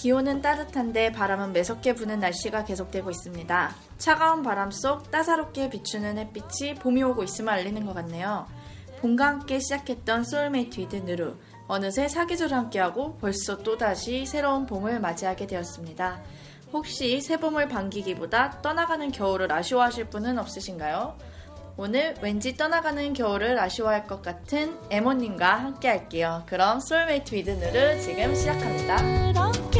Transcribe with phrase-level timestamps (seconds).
[0.00, 3.74] 기온은 따뜻한데 바람은 매섭게 부는 날씨가 계속되고 있습니다.
[3.98, 8.46] 차가운 바람 속 따사롭게 비추는 햇빛이 봄이 오고 있음을 알리는 것 같네요.
[9.02, 11.34] 봄과 함께 시작했던 Soulmate With 누루.
[11.68, 16.22] 어느새 사계절을 함께하고 벌써 또다시 새로운 봄을 맞이하게 되었습니다.
[16.72, 21.14] 혹시 새 봄을 반기기보다 떠나가는 겨울을 아쉬워하실 분은 없으신가요?
[21.76, 26.42] 오늘 왠지 떠나가는 겨울을 아쉬워할 것 같은 에몬님과 함께 할게요.
[26.46, 29.79] 그럼 Soulmate With 누루 지금 시작합니다.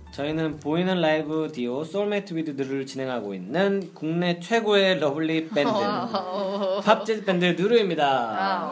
[0.11, 5.71] 저희는 보이는 라이브 디오 Soulmate With 누루를 진행하고 있는 국내 최고의 lovely 밴드
[6.83, 8.71] 팝재즈 밴드 누루입니다.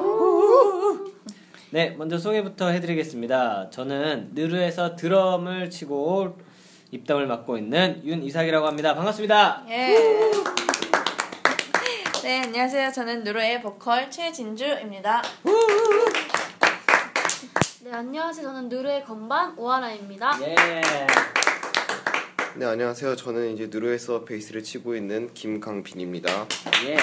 [1.71, 3.69] 네, 먼저 소개부터 해드리겠습니다.
[3.69, 6.37] 저는 누루에서 드럼을 치고
[6.91, 8.95] 입담을 맡고 있는 윤이삭이라고 합니다.
[8.95, 9.63] 반갑습니다.
[9.69, 9.95] 예.
[12.23, 12.91] 네, 안녕하세요.
[12.91, 15.21] 저는 누루의 보컬 최진주입니다.
[17.89, 18.45] 네, 안녕하세요.
[18.45, 20.37] 저는 누루의 건반 오하나입니다.
[20.43, 20.55] 예.
[22.55, 23.15] 네 안녕하세요.
[23.15, 26.45] 저는 이제 누루에서 베이스를 치고 있는 김강빈입니다.
[26.85, 26.97] 예.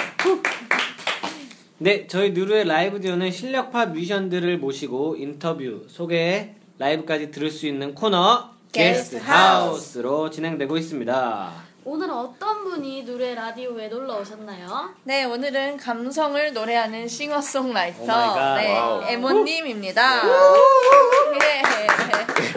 [1.79, 8.51] 네, 저희 누루의 라이브 디오는 실력파 뮤지션들을 모시고 인터뷰, 소개, 라이브까지 들을 수 있는 코너
[8.71, 11.66] 게스트 하우스로 진행되고 있습니다.
[11.87, 14.91] 오늘은 어떤 분이 누루의 라디오에 놀러 오셨나요?
[15.05, 18.57] 네, 오늘은 감성을 노래하는 싱어송라이터 oh god.
[18.57, 19.13] 네.
[19.13, 20.23] 에몬님입니다.
[20.27, 21.63] 예.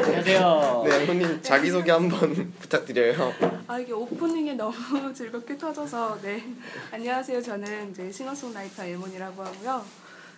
[0.01, 0.84] 안녕하세요.
[0.84, 3.31] 네 형님 자기 소개 한번 부탁드려요.
[3.68, 4.73] 아 이게 오프닝에 너무
[5.13, 6.44] 즐겁게 터져서 네
[6.91, 9.85] 안녕하세요 저는 이제 싱어송라이터 에몬이라고 하고요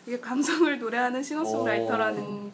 [0.06, 2.52] 이게 감성을 노래하는 싱어송라이터라는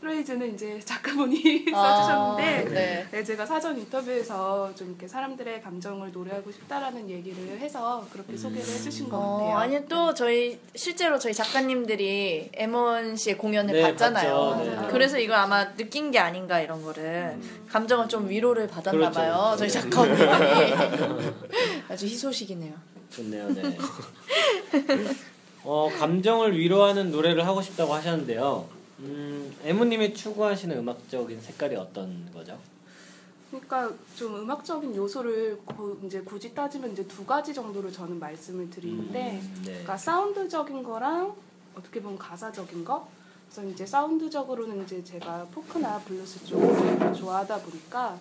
[0.00, 3.06] 프레이즈는 이제 작가분이 써주셨는데 네.
[3.10, 9.10] 네, 제가 사전 인터뷰에서 좀 이렇게 사람들의 감정을 노래하고 싶다라는 얘기를 해서 그렇게 소개를 해주신
[9.10, 9.48] 것 같아요.
[9.50, 14.34] 어, 아니 또 저희 실제로 저희 작가님들이 에몬 씨의 공연을 네, 봤잖아요.
[14.56, 14.80] 봤죠.
[14.82, 14.88] 네.
[14.90, 17.36] 그래서 이걸 아마 느낀 게 아닌가 이런 거를
[17.68, 19.20] 감정을 좀 위로를 받았나 그렇죠.
[19.20, 19.54] 봐요.
[19.58, 20.16] 저희 작가님이
[21.90, 22.72] 아주 희소식이네요.
[23.10, 23.76] 좋네요, 네.
[25.62, 28.79] 어, 감정을 위로하는 노래를 하고 싶다고 하셨는데요.
[29.02, 32.58] 음, 에무님이 추구하시는 음악적인 색깔이 어떤 거죠?
[33.50, 39.40] 그러니까 좀 음악적인 요소를 고- 이제 굳이 따지면 이제 두 가지 정도로 저는 말씀을 드리는데
[39.42, 39.70] 음, 네.
[39.72, 41.34] 그러니까 사운드적인 거랑
[41.74, 43.08] 어떻게 보면 가사적인 거.
[43.50, 48.16] 그래서 이제 사운드적으로는 이제 제가 포크나 블루스 쪽을 좋아하다 보니까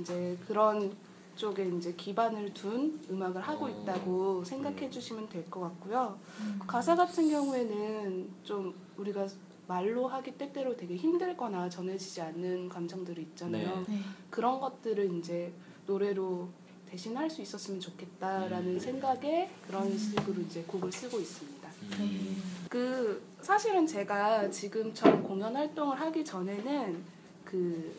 [0.00, 0.90] 이제 그런
[1.36, 6.18] 쪽에 이제 기반을 둔 음악을 하고 있다고 생각해 주시면 될 것 같고요.
[6.66, 9.26] 가사 같은 경우에는 좀 우리가
[9.70, 13.84] 말로 하기 때때로 되게 힘들거나 전해지지 않는 감정들이 있잖아요.
[13.88, 14.00] 네.
[14.28, 15.52] 그런 것들을 이제
[15.86, 16.48] 노래로
[16.90, 21.70] 대신 할 수 있었으면 좋겠다라는 생각에 그런 식으로 이제 곡을 쓰고 있습니다.
[22.68, 27.04] 그 사실은 제가 지금처럼 공연 활동을 하기 전에는
[27.44, 27.94] 그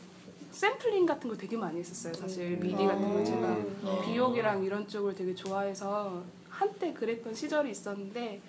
[0.51, 2.13] 샘플링 같은 거 되게 많이 했었어요.
[2.13, 4.05] 사실 미디 같은 거 제가 네.
[4.05, 8.41] 비옥이랑 이런 쪽을 되게 좋아해서 한때 그랬던 시절이 있었는데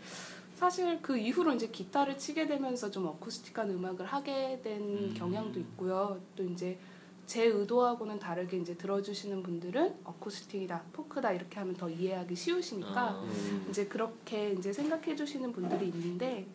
[0.55, 5.15] 사실 그 이후로 이제 기타를 치게 되면서 좀 어쿠스틱한 음악을 하게 된 음.
[5.17, 6.21] 경향도 있고요.
[6.37, 6.79] 또 이제
[7.27, 13.27] 제 의도하고는 다르게 이제 들어주시는 분들은 어쿠스틱이다, 포크다 이렇게 하면 더 이해하기 쉬우시니까 아,
[13.71, 16.47] 이제 그렇게 이제 생각해 주시는 분들이 있는데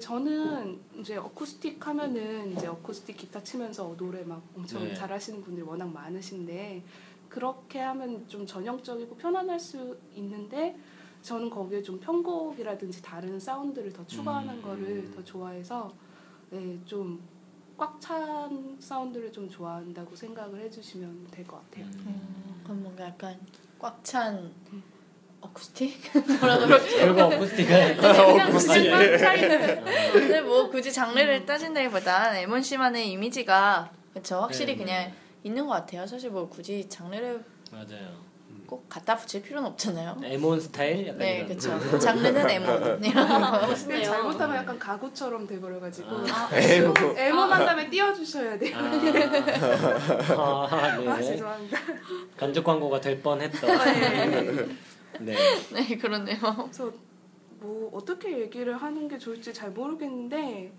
[0.00, 4.92] 저는 이제 어쿠스틱 하면은 이제 어쿠스틱 기타 치면서 노래 막 엄청 네.
[4.94, 6.82] 잘하시는 분들이 워낙 많으신데
[7.28, 10.76] 그렇게 하면 좀 전형적이고 편안할 수 있는데
[11.22, 14.62] 저는 거기에 좀 편곡이라든지 다른 사운드를 더 추가하는 음.
[14.62, 15.92] 거를 더 좋아해서
[16.50, 17.20] 네, 좀
[17.78, 21.84] 꽉 찬 사운드를 좀 좋아한다고 생각을 해주시면 될 것 같아요.
[21.86, 23.38] 음, 그럼 뭔가 약간
[23.78, 24.52] 꽉찬
[25.40, 25.94] 어쿠스틱?
[26.40, 26.96] 뭐라 그러지?
[26.96, 34.40] 별거 어쿠스틱은 그냥 그냥 꽉 차있는 근데 뭐 굳이 장르를 따진다기보단 에몬 씨만의 이미지가 그쵸
[34.40, 34.78] 확실히 네.
[34.84, 35.12] 그냥
[35.44, 36.04] 있는 것 같아요.
[36.04, 38.27] 사실 뭐 굳이 장르를 맞아요.
[38.68, 40.20] 꼭 갖다 붙일 필요는 없잖아요.
[40.22, 41.46] 에몬 스타일 약간 네.
[41.46, 41.98] 그렇죠.
[41.98, 42.80] 장르는 에몬.
[43.00, 44.04] 근데 멋있네요.
[44.04, 46.50] 잘못하면 약간 가구처럼 돼버려가지고 아.
[46.52, 46.92] 에모.
[47.16, 48.76] 에몬 한 다음에 띄워주셔야 돼요.
[48.76, 51.08] 아, 아, 네.
[51.08, 51.78] 아 죄송합니다.
[52.36, 53.70] 간접 광고가 될 뻔했던.
[55.20, 55.34] 네.
[55.72, 56.36] 네, 그렇네요.
[56.38, 56.92] 그래서
[57.60, 60.70] 뭐 어떻게 얘기를 하는 게 좋을지 잘 모르겠는데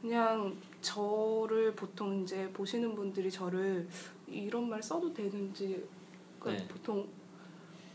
[0.00, 3.86] 그냥 저를 보통 이제 보시는 분들이 저를
[4.26, 5.84] 이런 말 써도 되는지
[6.40, 6.66] 그 네.
[6.68, 7.06] 보통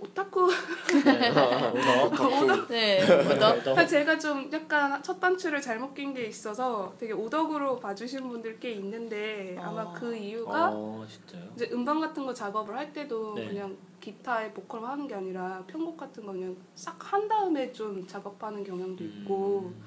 [0.02, 0.50] 오타쿠
[1.04, 1.30] 네.
[1.30, 2.68] 오더.
[2.68, 3.86] 네, 오더.
[3.86, 9.58] 제가 좀 약간 첫 단추를 잘못 낀 게 있어서 되게 오덕으로 봐주시는 분들 꽤 있는데
[9.60, 9.94] 아마 어.
[9.94, 11.52] 그 이유가 어, 진짜요?
[11.56, 13.50] 이제 음반 같은 거 작업을 할 때도 네.
[13.50, 18.64] 그냥 기타에 보컬만 하는 게 아니라 편곡 같은 거 그냥 싹 한 다음에 좀 작업하는
[18.64, 19.84] 경향도 있고 음.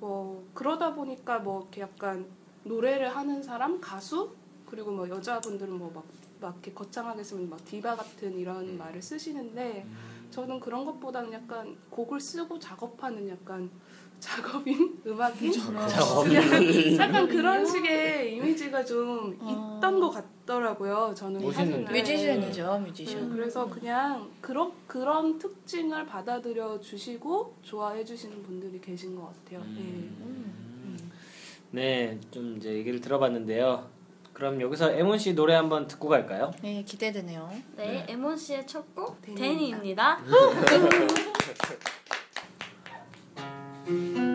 [0.00, 2.26] 뭐 그러다 보니까 뭐 이렇게 약간
[2.64, 4.34] 노래를 하는 사람 가수
[4.68, 6.02] 그리고 뭐 여자분들은 뭐막
[6.40, 8.78] 막 이렇게 거창하게 쓰면 막 디바 같은 이런 음.
[8.78, 9.86] 말을 쓰시는데
[10.30, 13.70] 저는 그런 것보다는 약간 곡을 쓰고 작업하는 약간
[14.18, 16.96] 작업인 음악인 작업인.
[16.98, 19.76] 약간 그런 식의 이미지가 좀 어.
[19.78, 21.12] 있던 것 같더라고요.
[21.14, 21.40] 저는.
[21.42, 23.30] 뮤지션이죠, 네, 뮤지션.
[23.30, 29.60] 그래서 그냥 그런 그런 특징을 받아들여 주시고 좋아해 주시는 분들이 계신 것 같아요.
[29.60, 31.12] 음.
[31.72, 33.95] 네, 좀 이제 얘기를 들어봤는데요.
[34.36, 36.50] 그럼 여기서 에몬 씨 노래 한번 듣고 갈까요?
[36.62, 37.50] 네, 기대되네요.
[37.76, 40.18] 네, 에몬 씨의 첫 곡 데니입니다.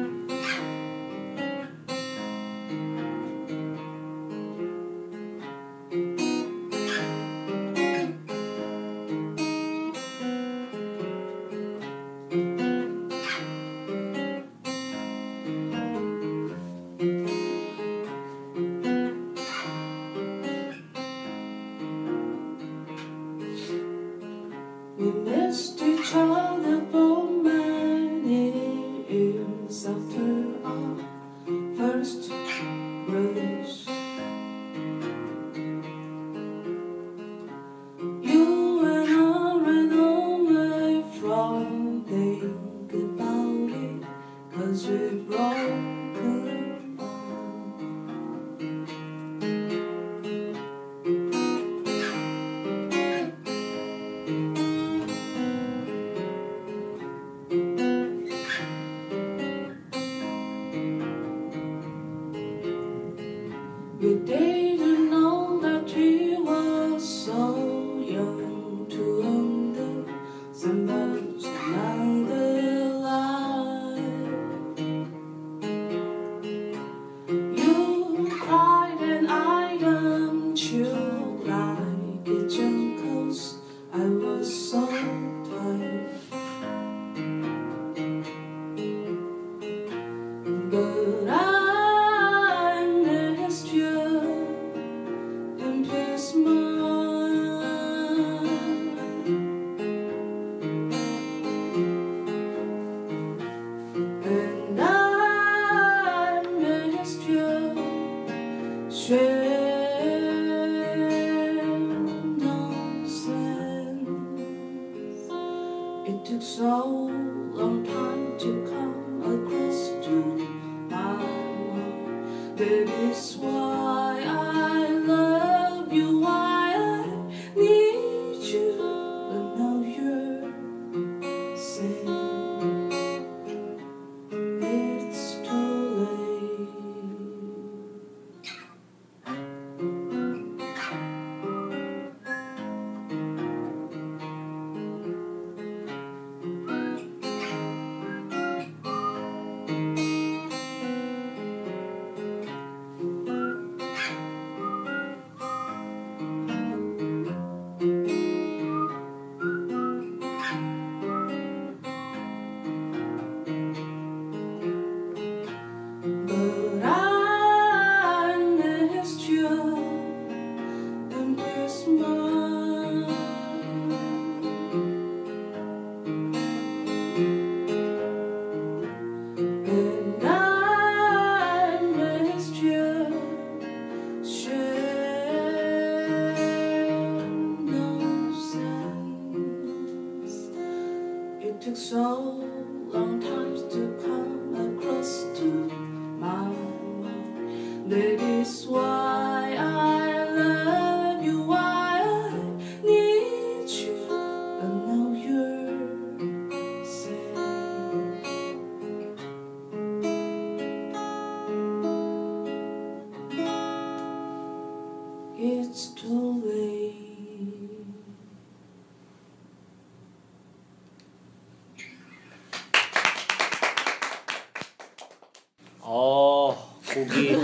[225.92, 227.36] 곡이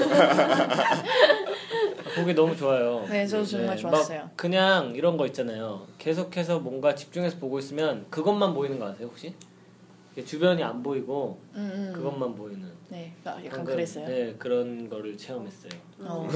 [2.16, 3.06] 곡이 너무 좋아요.
[3.10, 4.30] 네, 저도 정말 막 좋았어요.
[4.36, 5.86] 그냥 이런 거 있잖아요.
[5.98, 9.36] 계속해서 뭔가 집중해서 보고 있으면 그것만 보이는 거 아세요 혹시?
[10.26, 11.94] 주변이 안 보이고 음, 음.
[11.94, 12.72] 그것만 보이는.
[12.90, 14.08] 네, 아, 약간 방금, 그랬어요.
[14.08, 15.72] 네 그런 거를 체험했어요.
[16.00, 16.28] 어.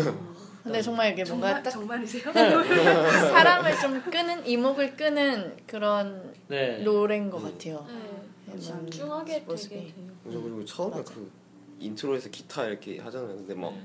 [0.63, 2.31] 근데 정말 이게 뭔가 정말 딱 정말이세요?
[3.31, 6.77] 사람을 좀 끄는 이목을 끄는 그런 네.
[6.83, 7.83] 노래인 것 같아요.
[7.87, 8.53] 네.
[8.53, 9.75] 음, 집중하게 모습이.
[9.75, 9.93] 되게.
[10.23, 11.13] 그래서 그리고 처음에 맞아.
[11.15, 11.31] 그
[11.81, 13.35] 인트로에서 기타 이렇게 하잖아요.
[13.35, 13.81] 근데 막 네.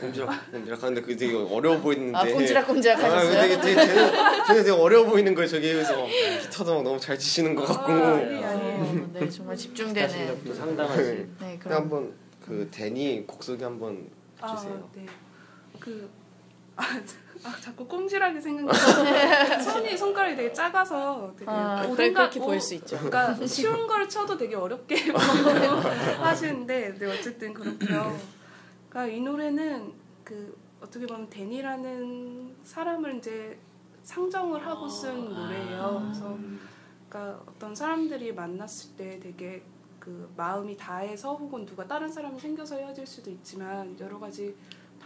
[0.00, 3.40] 꼼지락 꼼지락 하는데 그 되게 어려워 보이는데 아 꼼지락 꼼지락 아, 하셨어요?
[3.42, 4.12] 되게 되게 쟤는,
[4.46, 5.48] 쟤는 되게 어려워 보이는 거예요.
[5.48, 6.08] 저기에서 막
[6.42, 7.92] 기타도 막 너무 잘 치시는 것 같고.
[7.92, 8.74] 아, 아니, 아니에요.
[8.80, 10.08] 어, 네, 정말 기타 집중되는.
[10.08, 11.28] 실력도 상당하지.
[11.40, 11.78] 네, 그런.
[11.82, 12.12] 한번
[12.44, 14.88] 그 데니 곡 소개 한번 주세요.
[14.90, 15.06] 아, 네.
[15.78, 16.10] 그
[16.76, 17.00] 아,
[17.44, 22.60] 아 자꾸 꼼질하게 생각나서 손이 손가락이 되게 작아서 되게 아, 그래 오든가- 그렇게 오- 보일
[22.60, 22.96] 수 있죠.
[22.98, 24.96] 그러니까 쉬운 걸 쳐도 되게 어렵게
[26.18, 28.18] 하시는데 네, 어쨌든 그렇고요.
[28.88, 29.92] 그러니까 이 노래는
[30.24, 33.58] 그 어떻게 보면 데니라는 사람을 이제
[34.02, 36.00] 상정을 하고 쓴 노래예요.
[36.04, 36.38] 그래서
[37.08, 39.62] 그러니까 어떤 사람들이 만났을 때 되게
[39.98, 44.54] 그 마음이 다해서 혹은 누가 다른 사람이 생겨서 헤어질 수도 있지만 여러 가지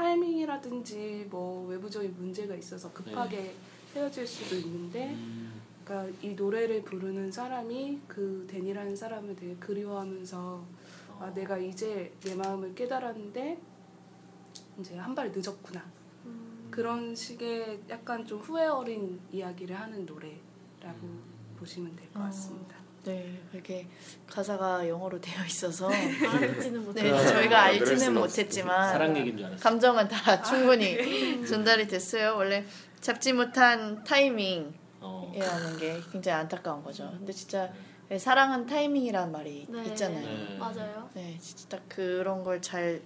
[0.01, 3.55] 타이밍이라든지 뭐 외부적인 문제가 있어서 급하게
[3.95, 5.15] 헤어질 수도 있는데
[5.85, 10.65] 그러니까 이 노래를 부르는 사람이 그 데니라는 사람을 되게 그리워하면서
[11.21, 13.61] 아 내가 이제 내 마음을 깨달았는데
[14.81, 15.85] 이제 한 발 늦었구나.
[16.71, 21.09] 그런 식의 약간 좀 후회 어린 이야기를 하는 노래라고
[21.59, 22.25] 보시면 될것 어.
[22.27, 22.77] 같습니다.
[23.05, 23.87] 네, 그렇게
[24.29, 27.05] 가사가 영어로 되어 있어서 알지는 못해요.
[27.05, 27.27] 네, 그럼.
[27.27, 29.63] 저희가 아, 들을 알지는 못했지만 사랑 얘기인 줄 알았어.
[29.63, 32.37] 감정은 다 충분히 전달이 됐어요.
[32.37, 32.65] 원래
[33.01, 35.33] 잡지 못한 타이밍이라는 어.
[35.79, 37.11] 게 굉장히 안타까운 거죠.
[37.17, 37.73] 근데 진짜
[38.19, 39.85] 사랑은 타이밍이라는 말이 네.
[39.87, 40.27] 있잖아요.
[40.27, 40.57] 네.
[40.59, 41.09] 맞아요.
[41.15, 43.01] 네, 진짜 딱 그런 걸 잘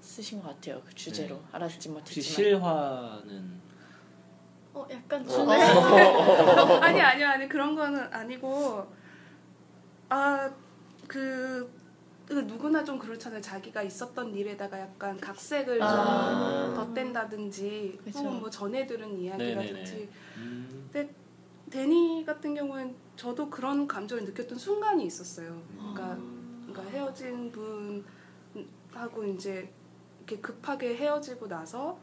[0.00, 0.80] 쓰신 것 같아요.
[0.84, 1.58] 그 주제로 네.
[1.60, 2.24] 혹시 못했지만.
[2.24, 3.60] 실화는
[4.74, 5.28] 어 약간 어.
[5.28, 5.62] 주네.
[6.82, 8.97] 아니 아니 아니 그런 거는 아니고
[10.08, 11.70] 아그
[12.26, 13.40] 그 누구나 좀 그렇잖아요.
[13.40, 16.66] 자기가 있었던 일에다가 약간 각색을 아.
[16.66, 18.18] 좀 덧댄다든지 그쵸.
[18.18, 20.10] 혹은 뭐 전해 들은 이야기라든지.
[20.36, 20.88] 음.
[21.70, 25.60] 데니 같은 경우는 저도 그런 감정을 느꼈던 순간이 있었어요.
[25.76, 26.18] 그러니까,
[26.66, 29.70] 그러니까 헤어진 분하고 이제
[30.18, 31.98] 이렇게 급하게 헤어지고 나서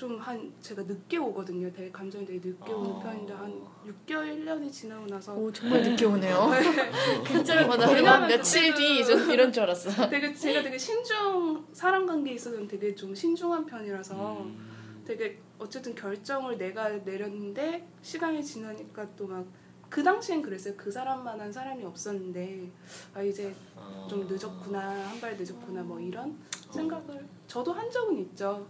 [0.00, 1.70] 좀 한 제가 늦게 오거든요.
[1.72, 2.98] 되게 감정이 되게 늦게 오는 아.
[3.00, 6.36] 편인데 한 6개월 1년이 지나고 나서 오 정말 늦게 오네요.
[6.48, 9.90] 어, 나 왜냐면 한 며칠 뒤좀 이런 줄 알았어.
[10.08, 15.02] 되게 제가 되게 신중 사람 관계에 있어서는 되게 좀 신중한 편이라서 음.
[15.04, 19.44] 되게 어쨌든 결정을 내가 내렸는데 시간이 지나니까 또 막
[19.90, 20.74] 그 당시엔 그랬어요.
[20.76, 22.70] 그 사람만한 사람이 없었는데
[23.12, 24.06] 아 이제 어.
[24.08, 26.38] 좀 늦었구나 한 발 늦었구나 뭐 이런
[26.70, 28.64] 생각을 저도 한 적은 있죠.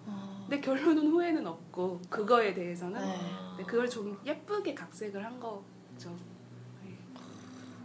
[0.50, 3.18] 어, 근데 결론은 후회는 없고 그거에 대해서는 네.
[3.50, 6.10] 근데 그걸 좀 예쁘게 각색을 한 거죠.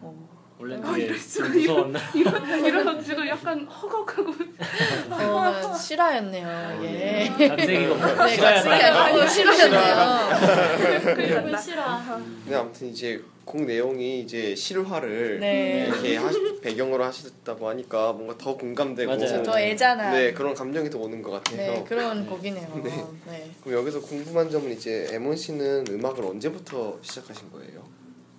[0.01, 0.35] 어.
[0.57, 1.99] 원래 아, 되게 이럴 수가, 좀 무서웠나?
[2.15, 4.33] 이런 이런 지금 약간 허걱하고
[5.11, 6.83] 어, 실화였네요.
[6.83, 7.29] 예.
[7.37, 7.85] 네, 각색이
[8.83, 10.25] 아니고 실화였네요.
[11.45, 12.03] 글씨라.
[12.17, 15.85] 근데 아무튼 이제 곡 내용이 이제 실화를 네.
[15.87, 19.43] 이렇게 하시, 배경으로 하셨다고 하니까 뭔가 더 공감되고 맞아요.
[19.43, 21.57] 더 애잔한 네 그런 감정이 더 오는 것 같아요.
[21.57, 22.81] 네, 그런 곡이네요.
[22.83, 23.05] 네.
[23.27, 23.51] 네.
[23.63, 27.83] 그럼 여기서 궁금한 점은 이제 에몬 씨는 음악을 언제부터 시작하신 거예요?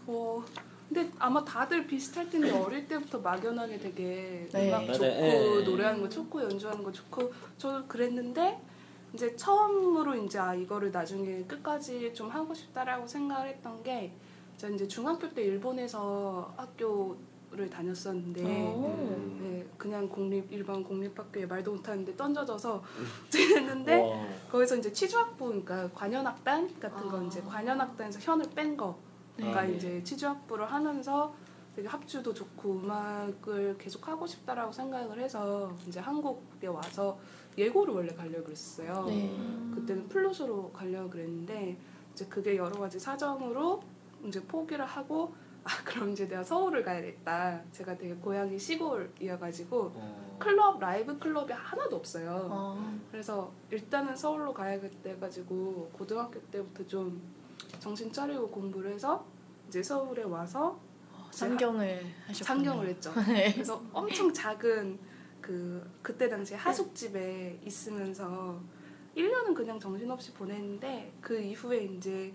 [0.08, 0.44] 어,
[0.88, 4.68] 근데 아마 다들 비슷할 텐데 어릴 때부터 막연하게 되게 네.
[4.68, 4.92] 음악 맞아요.
[4.94, 5.64] 좋고 예.
[5.64, 8.58] 노래하는 거 좋고 연주하는 거 좋고 저도 그랬는데
[9.14, 14.12] 이제 처음으로 이제 아 이거를 나중에 끝까지 좀 하고 싶다라고 생각을 했던 게
[14.56, 19.38] 제가 이제 중학교 때 일본에서 학교를 다녔었는데 오.
[19.40, 22.82] 네, 그냥 공립 일반 공립학교에 말도 못하는데 던져져서
[23.28, 24.26] 지냈는데 와.
[24.50, 27.22] 거기서 이제 치주학부 그러니까 관현악단 같은 거 아.
[27.22, 28.98] 이제 관현악단에서 현을 뺀 거.
[29.36, 29.74] 그러니까 아, 네.
[29.76, 31.34] 이제 치주학부를 하면서
[31.74, 37.18] 되게 합주도 좋고 음악을 계속 하고 싶다라고 생각을 해서 이제 한국에 와서
[37.58, 39.04] 예고를 원래 가려고 그랬어요.
[39.06, 39.36] 네.
[39.74, 41.78] 그때는 플룻으로 가려고 그랬는데
[42.14, 43.82] 이제 그게 여러 가지 사정으로
[44.24, 47.60] 이제 포기를 하고 아 그럼 이제 내가 서울을 가야겠다.
[47.72, 50.36] 제가 되게 고향이 시골이어가지고 어.
[50.38, 52.48] 클럽 라이브 클럽이 하나도 없어요.
[52.50, 57.20] 어, 그래서 일단은 서울로 가야겠다 해가지고 고등학교 때부터 좀
[57.80, 59.24] 정신 차리고 공부를 해서
[59.68, 60.78] 이제 서울에 와서
[61.30, 62.44] 상경을 하셨군요.
[62.44, 63.12] 상경을 했죠.
[63.26, 63.52] 네.
[63.52, 64.98] 그래서 엄청 작은
[65.40, 68.60] 그 그때 당시에 하숙집에 있으면서
[69.16, 72.32] 1년은 그냥 정신없이 보냈는데 그 이후에 이제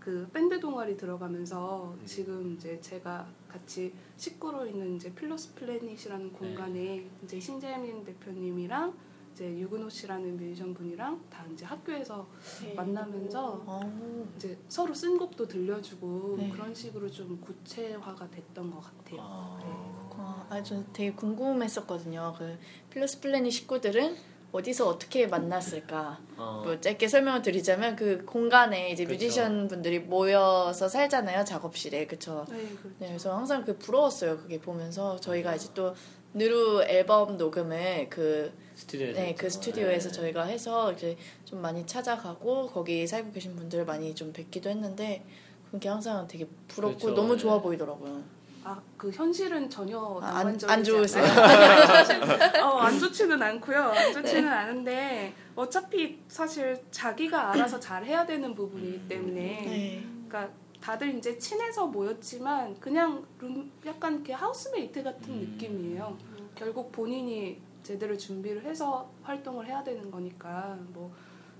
[0.00, 7.38] 그 밴드 동아리 들어가면서 지금 이제 제가 같이 식구로 있는 이제 필로스 플래닛이라는 공간에 이제
[7.40, 8.94] 신재민 대표님이랑
[9.32, 12.26] 이제 유근호 씨라는 뮤지션 분이랑 다 이제 학교에서
[12.74, 14.32] 만나면서 어.
[14.36, 16.50] 이제 서로 쓴 곡도 들려주고 네.
[16.50, 19.20] 그런 식으로 좀 구체화가 됐던 것 같아요.
[19.20, 19.98] 아.
[20.18, 22.34] 아, 아, 저 되게 궁금했었거든요.
[22.36, 22.58] 그
[22.90, 24.16] 필로스 플래닛 식구들은
[24.50, 26.18] 어디서 어떻게 만났을까?
[26.36, 26.62] 어.
[26.64, 29.14] 뭐 짧게 설명을 드리자면 그 공간에 이제 그쵸.
[29.14, 32.46] 뮤지션 분들이 모여서 살잖아요 작업실에 그쵸?
[32.48, 32.88] 네, 그렇죠.
[32.98, 35.94] 네, 그래서 항상 그 부러웠어요 그게 보면서 저희가 이제 또
[36.32, 39.50] 누루 앨범 녹음을 그 스튜디오에서 네, 그.
[39.50, 40.14] 스튜디오에서 네.
[40.14, 45.24] 저희가 해서 이제 좀 많이 찾아가고 거기 살고 계신 분들 많이 좀 뵙기도 했는데
[45.70, 47.14] 그게 항상 되게 부럽고 그렇죠.
[47.14, 47.38] 너무 네.
[47.38, 48.37] 좋아 보이더라고요.
[48.68, 51.24] 아, 그 현실은 전혀 아, 안, 안 좋으세요?
[51.24, 52.60] 않아요.
[52.62, 53.78] 어, 안 좋지는 않고요.
[53.82, 60.06] 안 좋지는 않은데 어차피 사실 자기가 알아서 잘 해야 되는 부분이기 때문에 네.
[60.28, 65.40] 그러니까 다들 이제 친해서 모였지만 그냥 룸 약간 이렇게 하우스메이트 같은 음.
[65.52, 66.18] 느낌이에요.
[66.54, 71.10] 결국 본인이 제대로 준비를 해서 활동을 해야 되는 거니까 뭐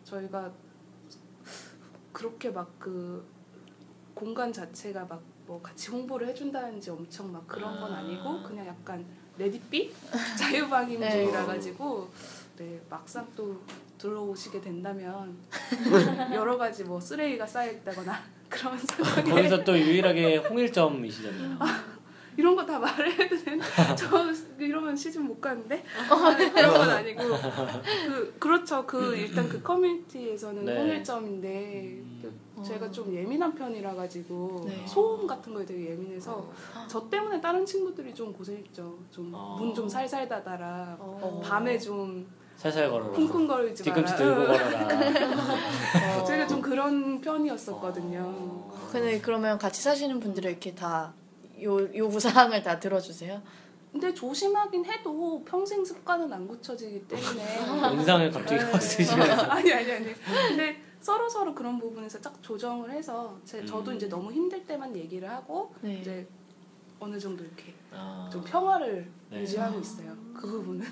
[0.05, 0.53] 저희가
[2.13, 3.38] 그렇게 막그
[4.19, 9.03] 공간 자체가 막 뭐 같이 홍보를 해준다든지 엄청 막 그런 건 아니고 그냥 약간
[9.39, 9.91] let it be
[10.39, 11.47] 자유방임주의라 네.
[11.47, 12.11] 가지고
[12.59, 13.59] 네 막상 또
[13.97, 15.39] 들어오시게 된다면
[16.35, 18.21] 여러 가지 뭐 쓰레기가 쌓여 있다거나
[18.51, 21.59] 그런 상황에 거기서 또 유일하게 홍일점이시잖아요.
[22.37, 23.61] 이런 거 다 말해야 되는
[23.97, 27.23] 저 이러면 시즌 못 가는데 아니, 그런 건 아니고
[28.07, 30.77] 그 그렇죠 그 일단 그 커뮤니티에서는 네.
[30.79, 32.03] 홍일점인데
[32.65, 34.85] 제가 좀 예민한 편이라 가지고 네.
[34.87, 36.49] 소음 같은 거에 되게 예민해서
[36.89, 39.57] 저 때문에 다른 친구들이 좀 고생했죠 좀 어.
[39.59, 41.41] 문좀 살살 닫아라 어.
[41.45, 43.13] 밤에 좀 살살 걸어라.
[43.13, 44.47] 쿵쿵거리지 뒤꿈치 마라 들고 응.
[44.49, 46.25] 걸어라.
[46.27, 48.89] 제가 좀 그런 편이었었거든요 어.
[48.93, 51.13] 근데 그러면 같이 사시는 분들은 이렇게 다
[51.63, 53.41] 요, 요구 사항을 다 들어주세요?
[53.91, 58.71] 근데 조심하긴 해도 평생 습관은 안 고쳐지기 때문에 인상을 갑자기 네.
[58.71, 59.33] 확 쓰시네요.
[59.49, 60.15] 아니 아니 아니.
[60.15, 63.97] 근데 서로 서로 그런 부분에서 딱 조정을 해서 제, 저도 음.
[63.97, 65.99] 이제 너무 힘들 때만 얘기를 하고 네.
[66.01, 66.27] 이제
[67.01, 68.29] 어느 정도 이렇게 아.
[68.33, 69.41] 좀 평화를 네.
[69.41, 70.17] 유지하고 있어요.
[70.35, 70.85] 그 부분은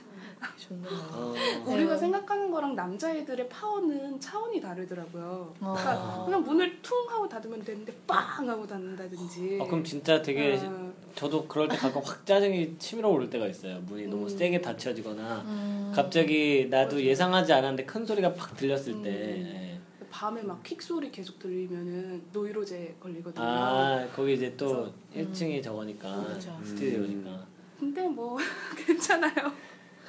[0.56, 0.88] 좋네요.
[1.12, 1.34] 어.
[1.66, 1.98] 우리가 네.
[1.98, 5.54] 생각하는 거랑 남자애들의 파워는 차원이 다르더라고요.
[5.58, 6.24] 그러니까 어.
[6.24, 9.58] 그냥 문을 퉁 하고 닫으면 되는데 빵 하고 닫는다든지.
[9.60, 13.80] 아, 그럼 진짜 되게 어, 저도 그럴 때 가끔 확 짜증이 치밀어 오를 때가 있어요.
[13.86, 14.28] 문이 너무 음.
[14.28, 15.92] 세게 닫혀지거나 음.
[15.94, 19.72] 갑자기 나도 예상하지 않았는데 큰 소리가 팍 들렸을 때 음.
[19.72, 19.75] 예.
[20.16, 23.44] 밤에 막 킥 소리 계속 들리면은 노이로제 걸리거든요.
[23.44, 26.58] 아 거기 이제 또 그래서- 1층이 저거니까 그렇죠.
[26.64, 27.44] 스튜디오니까
[27.78, 28.38] 근데 뭐
[28.86, 29.52] 괜찮아요.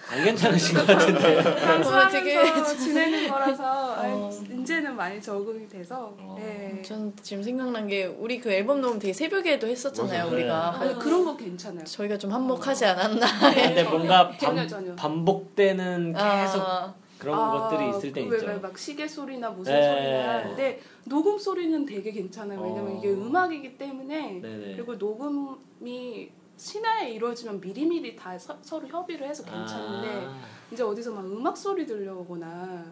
[0.09, 4.29] 안 괜찮으신 것 같은데 방송하면서 되게 지내는 거라서 어.
[4.61, 6.37] 이제는 많이 적응이 돼서 어.
[6.39, 6.81] 네.
[6.81, 10.33] 전 지금 생각난 게 우리 그 앨범 녹음 되게 새벽에도 했었잖아요 맞아요.
[10.33, 11.83] 우리가 아니, 그런 거 괜찮아요.
[11.83, 14.95] 저희가 좀 한몫하지 않았나 근데 뭔가 전혀, 반, 전혀.
[14.95, 18.45] 반복되는 계속 아, 그런 아, 것들이 있을 때 왜, 있죠.
[18.47, 19.81] 왜 막 시계 소리나 무슨 네.
[19.83, 22.61] 소리나 근데 녹음 소리는 되게 괜찮아요.
[22.61, 22.97] 왜냐면 어.
[22.97, 24.75] 이게 음악이기 때문에 네네.
[24.75, 31.25] 그리고 녹음이 신화에 이루어지면 미리미리 다 서, 로 협의를 해서 괜찮은데 아, 이제 어디서 막
[31.25, 32.85] 음악 소리 들려오거나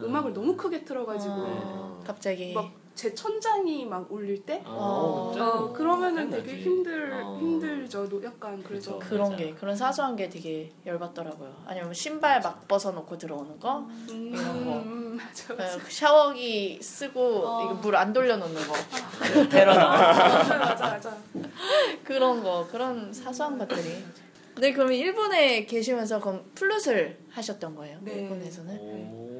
[0.00, 5.72] 음악을 너무 크게 틀어가지고 아, 갑자기 막 제 천장이 막 울릴 때 어, 좀 어,
[5.72, 6.42] 그러면은 짜증나지.
[6.50, 7.38] 되게 힘들 어.
[7.38, 8.08] 힘들죠.
[8.08, 8.98] 노- 약간 그래서.
[8.98, 9.36] 그런 맞아.
[9.36, 11.62] 게 그런 사소한 게 되게 열받더라고요.
[11.64, 14.72] 아니면 신발 막 벗어놓고 들어오는 거, 음, 이런 거.
[14.80, 17.64] 음, 맞아 어, 맞아 샤워기 쓰고 어.
[17.66, 18.74] 이거 물안 돌려놓는 거
[19.48, 21.16] 테러나 맞아 맞아 맞아.
[22.02, 24.04] 그런 거 그런 사소한 것들이.
[24.56, 27.98] 네 그러면 일본에 계시면서 그럼 플룻을 하셨던 거예요?
[28.02, 28.14] 네.
[28.22, 28.76] 일본에서는?
[28.80, 29.37] 오.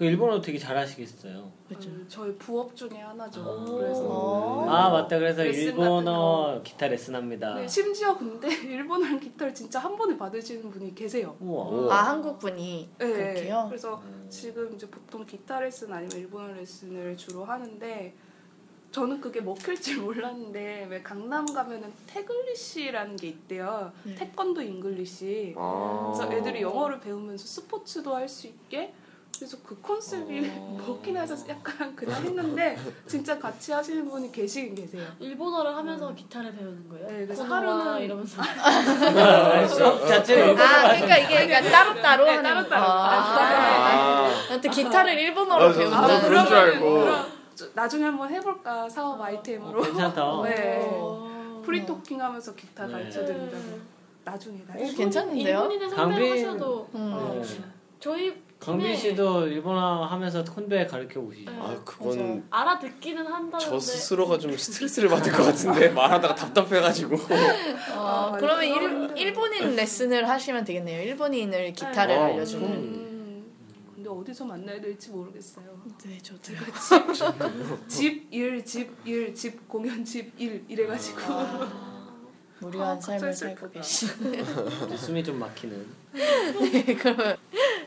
[0.00, 1.52] 와그 일본어 되게 잘하시겠어요.
[1.68, 1.90] 그렇죠.
[1.90, 3.42] 음, 저희 부업 중에 하나죠.
[3.42, 3.76] 오.
[3.76, 4.66] 그래서 어.
[4.68, 7.54] 아 맞다 그래서 일본어 기타 레슨합니다.
[7.54, 11.36] 네, 심지어 근데 일본어 기타를 진짜 한 번에 받으시는 분이 계세요.
[11.40, 11.94] 우와.
[11.94, 13.66] 아 한국 분이 네, 그렇게요?
[13.68, 14.26] 그래서 음.
[14.30, 18.14] 지금 이제 보통 기타 레슨 아니면 일본어 레슨을 주로 하는데
[18.90, 23.92] 저는 그게 먹힐 줄 몰랐는데 왜 강남 가면은 태글리시라는 게 있대요.
[24.02, 24.14] 네.
[24.16, 25.54] 태권도 English.
[25.56, 26.12] 아.
[26.16, 28.92] 그래서 애들이 영어를 배우면서 스포츠도 할 수 있게
[29.40, 30.76] 그래서 그 컨셉이 어.
[30.86, 32.76] 먹긴 해서 약간 그냥 했는데
[33.06, 35.02] 진짜 같이 하시는 분이 계시긴 계세요.
[35.18, 37.06] 일본어를 하면서 기타를 배우는 거예요?
[37.08, 42.30] 네, 그래서 하루는- 이러면서 아, 수업 자체를 일본어로 아 그러니까 이게 약간 따로 따로 네,
[42.36, 42.84] 하는 따로 따로.
[42.86, 44.60] 아, 아.
[44.60, 47.06] 또 기타를 일본어로 배운다는 나도 그런 줄 알고.
[47.74, 50.42] 나중에 한번 해볼까 사업 아이템으로 어, 괜찮다.
[50.44, 50.80] 네.
[50.82, 51.62] 어.
[51.64, 52.92] free talking 하면서 기타 네.
[52.92, 53.62] 가르쳐 드린다고
[54.24, 55.46] 나중에 오, 나중에 괜찮은데요?
[55.48, 57.40] 일본인의 강빈- 선배하셔도 음.
[57.42, 57.58] 네.
[58.00, 58.94] 저희 강빈 네.
[58.94, 61.50] 씨도 일본어 하면서 콘베 가르쳐 보시죠.
[61.50, 67.16] 아 그건 알아듣기는 한다는데 저 스스로가 좀 스트레스를 받을 것 같은데 말하다가 답답해가지고
[67.96, 71.02] 어, 그러면 일, 일본인 레슨을 하시면 되겠네요.
[71.02, 72.22] 일본인을 기타를 네.
[72.22, 72.68] 알려주는.
[72.68, 73.52] 음,
[73.94, 75.64] 근데 어디서 만나야 될지 모르겠어요.
[76.04, 76.52] 네, 저도.
[77.88, 81.20] 집, 일, 집, 일, 집, 공연, 집, 일 이래가지고
[82.60, 84.44] 무료한 아, 삶을 살고 계시는.
[84.98, 85.86] 숨이 좀 막히는.
[86.12, 87.38] 네, 그러면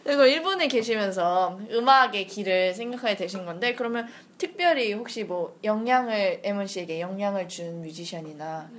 [0.03, 6.99] 그리고 일본에 계시면서 음악의 길을 생각하게 되신 건데 그러면 특별히 혹시 뭐 영향을 에몬 씨에게
[6.99, 8.69] 영향을 준 뮤지션이나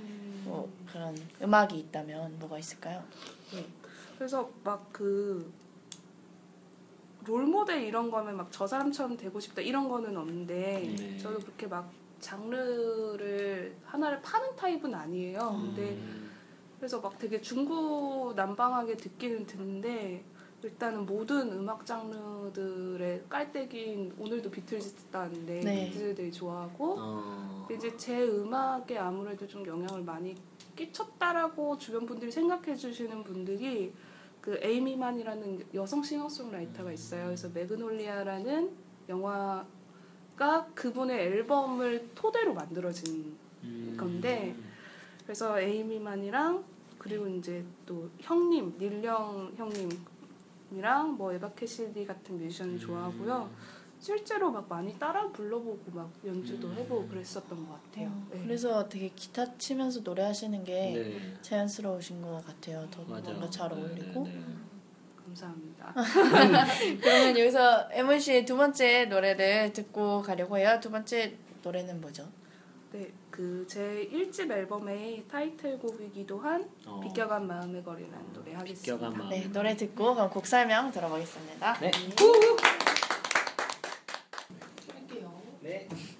[0.43, 3.03] 뭐 그런 음악이 있다면 뭐가 있을까요?
[4.17, 5.51] 그래서 막 그
[7.25, 11.17] 롤모델 이런 거면 막 저 사람처럼 되고 싶다 이런 거는 없는데 네.
[11.17, 15.39] 저도 그렇게 막 장르를 하나를 파는 타입은 아니에요.
[15.39, 16.31] 근데 음.
[16.77, 20.23] 그래서 막 되게 중구난방하게 듣기는 듣는데
[20.65, 25.85] 일단은 모든 음악 장르들의 깔때기인 오늘도 비틀즈 듣다는데 네.
[25.91, 27.67] 비틀즈 되게 좋아하고 어.
[27.71, 30.35] 이제 제 음악에 아무래도 좀 영향을 많이
[30.75, 33.93] 끼쳤다라고 주변 분들이 생각해 주시는 분들이
[34.41, 37.25] 그 에이미 만이라는 여성 싱어송라이터가 있어요.
[37.25, 38.71] 그래서 매그놀리아라는
[39.07, 43.95] 영화가 그분의 앨범을 토대로 만들어진 음.
[43.99, 44.55] 건데
[45.23, 46.63] 그래서 에이미만이랑
[46.97, 49.89] 그리고 이제 또 형님 닐령 형님
[50.75, 53.49] 이랑 뭐 에바 캐시디 같은 뮤지션을 좋아하고요.
[53.99, 58.11] 실제로 막 많이 따라 불러보고 막 연주도 해보고 그랬었던 것 같아요.
[58.29, 58.39] 네.
[58.43, 61.37] 그래서 되게 기타 치면서 노래하시는 게 네.
[61.41, 62.87] 자연스러우신 것 같아요.
[62.91, 63.23] 더 맞아요.
[63.23, 64.23] 뭔가 잘 어울리고.
[64.25, 64.45] 네, 네, 네.
[65.25, 65.93] 감사합니다.
[67.01, 70.77] 그러면 여기서 에몬 씨의 두 번째 노래를 듣고 가려고 해요.
[70.81, 72.27] 두 번째 노래는 뭐죠?
[72.91, 77.01] 네, 그 제 1집 앨범의 타이틀곡이기도 한 어.
[77.01, 79.09] 비껴간 마음의 거리라는 노래 하겠습니다.
[79.09, 79.29] 마음.
[79.29, 81.79] 네, 노래 듣고 그럼 곡 설명 들어보겠습니다.
[81.79, 81.91] 네.
[85.61, 85.87] 네.
[85.91, 86.14] 이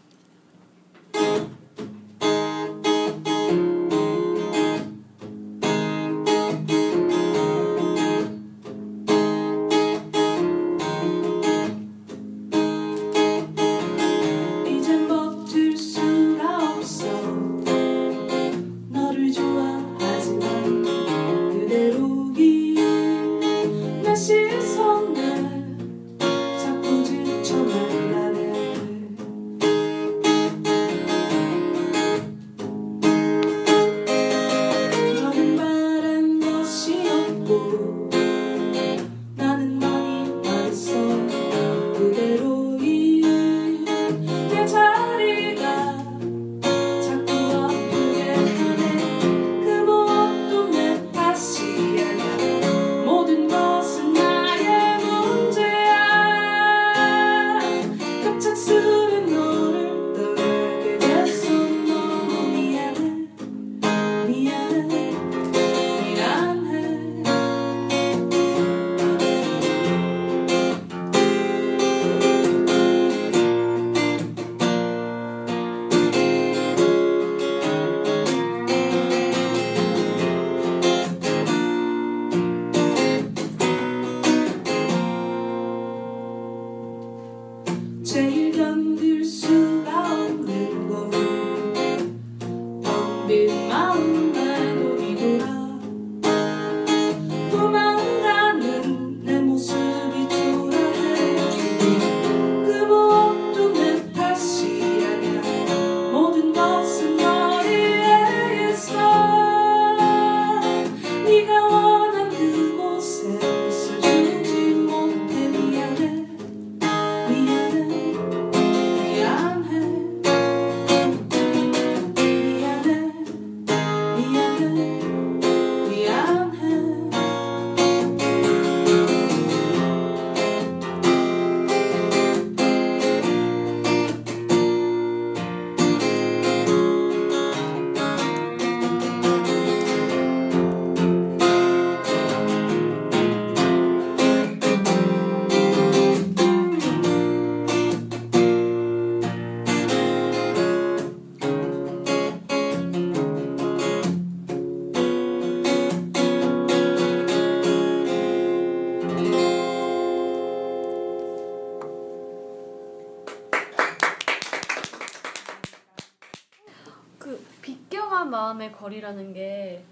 [168.77, 169.83] 거리라는 게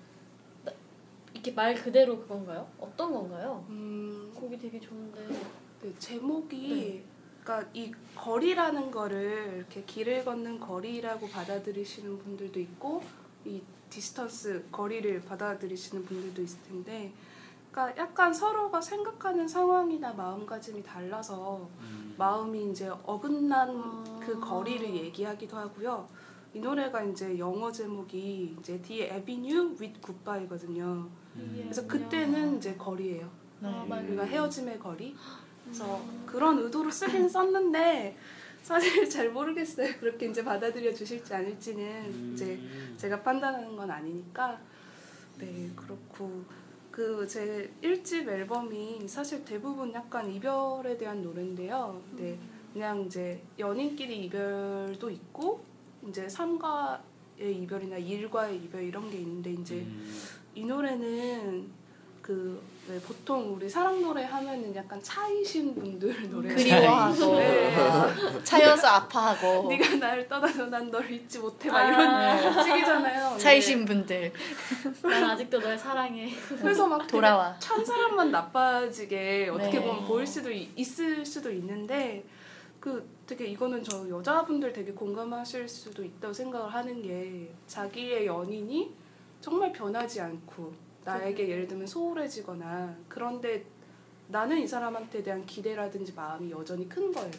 [0.63, 0.71] 나-
[1.33, 2.67] 이렇게 말 그대로 그건가요?
[2.79, 3.65] 어떤 건가요?
[3.69, 5.27] 음, 곡이 되게 좋은데
[5.81, 7.03] 네, 제목이
[7.43, 13.03] 그러니까 이 거리라는 거를 이렇게 길을 걷는 거리라고 받아들이시는 분들도 있고
[13.45, 17.11] 이 distance 거리를 받아들이시는 분들도 있을 텐데
[17.71, 21.67] 그러니까 약간 서로가 생각하는 상황이나 마음가짐이 달라서
[22.17, 24.19] 마음이 이제 어긋난 아.
[24.23, 26.07] 그 거리를 얘기하기도 하고요.
[26.53, 31.09] 이 노래가 이제 영어 제목이 이제 The Avenue with Goodbye거든요.
[31.63, 33.29] 그래서 그때는 이제 거리예요.
[33.63, 34.05] 아, 맞아요.
[34.07, 35.15] 우리가 헤어짐의 거리.
[35.63, 38.15] 그래서 그런 의도로 쓰긴 썼는데
[38.61, 39.95] 사실 잘 모르겠어요.
[39.99, 42.59] 그렇게 이제 받아들여 주실지 아닐지는 이제
[42.97, 44.59] 제가 판단하는 건 아니니까
[45.39, 46.43] 네 그렇고
[46.91, 51.99] 그 제 1집 앨범이 사실 대부분 약간 이별에 대한 노래인데요.
[52.15, 52.37] 네
[52.73, 55.63] 그냥 이제 연인끼리 이별도 있고
[56.07, 56.99] 이제 삶과의
[57.39, 60.19] 이별이나 일과의 이별 이런 게 있는데 이제 음.
[60.55, 61.83] 이 노래는
[62.21, 67.75] 그왜 보통 우리 사랑 노래 하면은 약간 차이신 분들 노래 그리워하고 네.
[68.45, 73.37] 차여서 아파하고 네가 나를 떠나서 난 널 잊지 못해 막 이런 식이잖아요.
[73.37, 74.31] 차이신 분들
[75.03, 76.31] 난 아직도 널 사랑해.
[76.59, 77.57] 그래서 막 돌아와.
[77.59, 79.85] 찬 사람만 나빠지게 어떻게 네.
[79.85, 82.23] 보면 보일 수도 있- 있을 수도 있는데
[82.83, 88.93] 그 되게 이거는 저 여자분들 되게 공감하실 수도 있다고 생각을 하는 게 자기의 연인이
[89.39, 90.73] 정말 변하지 않고
[91.05, 93.65] 나에게 예를 들면 소홀해지거나 그런데
[94.27, 97.31] 나는 이 사람한테 대한 기대라든지 마음이 여전히 큰 거예요.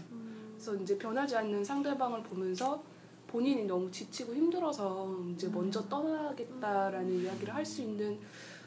[0.54, 2.82] 그래서 이제 변하지 않는 상대방을 보면서
[3.26, 8.18] 본인이 너무 지치고 힘들어서 이제 먼저 떠나겠다라는 이야기를 할 수 있는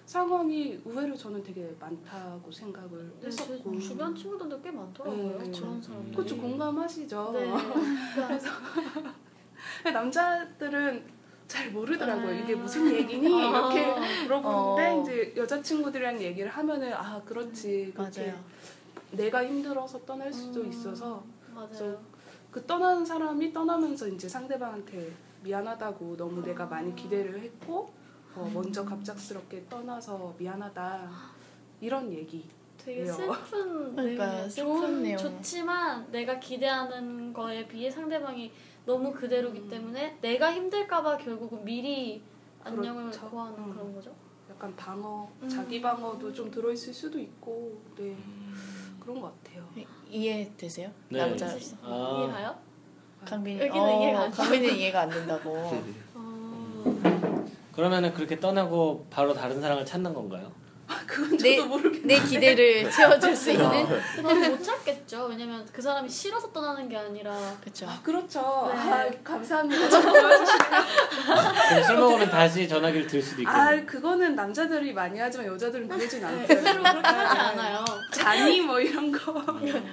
[0.07, 5.37] 상황이 의외로 저는 되게 많다고 생각을 네, 제 했었고 주변 친구들도 꽤 많더라고요.
[5.37, 5.51] 네.
[5.51, 6.13] 그런 사람들.
[6.13, 7.31] 그렇죠 공감하시죠.
[7.33, 7.51] 네.
[9.83, 11.03] 근데 남자들은
[11.49, 12.29] 잘 모르더라고요.
[12.29, 12.31] 아.
[12.31, 13.85] 이게 무슨 얘기니 이렇게
[14.23, 15.01] 물어보는데 어.
[15.01, 18.39] 이제 여자친구들이랑 얘기를 하면은 아 그렇지 그렇게 맞아요.
[19.11, 20.69] 내가 힘들어서 떠날 수도 음.
[20.69, 21.21] 있어서
[21.53, 21.99] 맞아요.
[22.49, 25.11] 그 떠나는 사람이 떠나면서 이제 상대방한테
[25.43, 26.67] 미안하다고 너무 내가 아.
[26.67, 27.96] 많이 기대를 했고
[28.37, 31.09] 어, 먼저 갑작스럽게 떠나서 미안하다
[31.81, 32.45] 이런 얘기.
[32.77, 33.05] 되게?
[33.05, 34.49] 슬픈 그러니까요, 내용.
[34.49, 35.17] 슬픈 좋은, 내용.
[35.17, 38.51] 좋지만 내가 기대하는 거에 비해 상대방이
[38.85, 39.69] 너무 그대로기 음.
[39.69, 42.21] 때문에 내가 힘들까봐 결국은 미리
[42.63, 43.29] 안녕을 그렇죠.
[43.29, 43.73] 구하는 음.
[43.73, 44.15] 그런 거죠.
[44.49, 45.49] 약간 방어, 음.
[45.49, 48.15] 자기 방어도 좀 들어있을 수도 있고, 네
[48.99, 49.67] 그런 것 같아요.
[50.09, 50.89] 이해되세요?
[51.09, 51.19] 네.
[51.19, 52.17] 남자로서 아.
[52.19, 52.67] 이해가요?
[53.25, 54.37] 강빈이 여기는 어, 이해가 안 돼.
[54.37, 55.83] 강빈이 이해가 안 된다고 어...
[57.77, 60.51] 그러면은 그렇게 떠나고 바로 다른 사랑을 찾는 건가요?
[61.05, 62.07] 그건 저도 내, 모르겠는데.
[62.07, 63.69] 내 기대를 채워줄 수 있는
[64.15, 65.25] 저는 못 찾겠죠.
[65.25, 67.87] 왜냐면 그 사람이 싫어서 떠나는 게 아니라 그렇죠.
[67.87, 68.71] 아, 그렇죠.
[68.73, 68.79] 네.
[68.79, 69.87] 아, 감사합니다.
[71.69, 73.51] 그럼 술 먹으면 다시 전화기를 들 수도 있고.
[73.51, 76.47] 아, 그거는 남자들이 많이 하지만 여자들은 그러진 별로 않아요.
[76.47, 77.85] 그렇게 하지 않아요.
[78.13, 79.31] 자니 뭐 이런 거.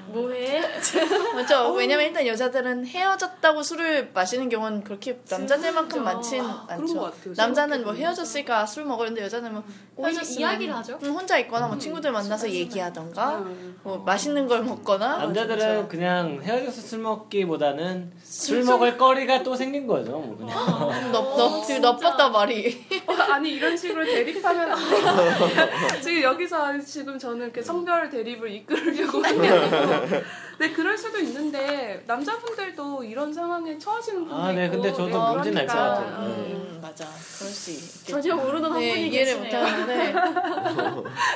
[0.08, 0.62] 뭐해?
[1.34, 1.72] 맞죠.
[1.72, 6.04] 왜냐면 일단 여자들은 헤어졌다고 술을 마시는 경우는 그렇게 남자들만큼.
[6.04, 6.94] 많진 아, 그런 않죠.
[6.94, 7.34] 것 같아요.
[7.36, 7.92] 남자는 뭐.
[7.94, 9.64] 헤어졌으니까 술 먹었는데 여자는 뭐
[9.98, 10.98] 헤어졌으면 이야기를 하죠.
[11.02, 13.78] 음, 혼자 있거나 뭐 친구들 만나서 술 얘기하던가 음.
[13.82, 15.88] 뭐 맛있는 걸 먹거나 남자들은 그렇죠.
[15.88, 20.12] 그냥 헤어져서 술 먹기보다는 술 술 먹을 거리가 또 생긴 거죠.
[20.12, 21.12] 뭐 그냥.
[21.12, 21.80] 넙 진짜.
[21.90, 25.68] 넙봤다 말이 어, 아니 이런 식으로 대립하면 안 돼요.
[26.02, 30.16] 지금 여기서 지금 저는 이렇게 성별 대립을 이끌려고 하는 게 아니고.
[30.58, 34.74] 네 그럴 수도 있는데 남자분들도 이런 상황에 처하시는 분도 아, 네, 있고.
[34.74, 35.94] 근데 저도 네, 뭔지는 알것 그러니까.
[35.94, 36.28] 같아요.
[36.28, 36.52] 네.
[36.54, 38.20] 음, 맞아 그럴 수 있겠죠.
[38.20, 39.38] 전혀 모르는 한 네, 분이 이해를.
[39.38, 39.96] 못하는데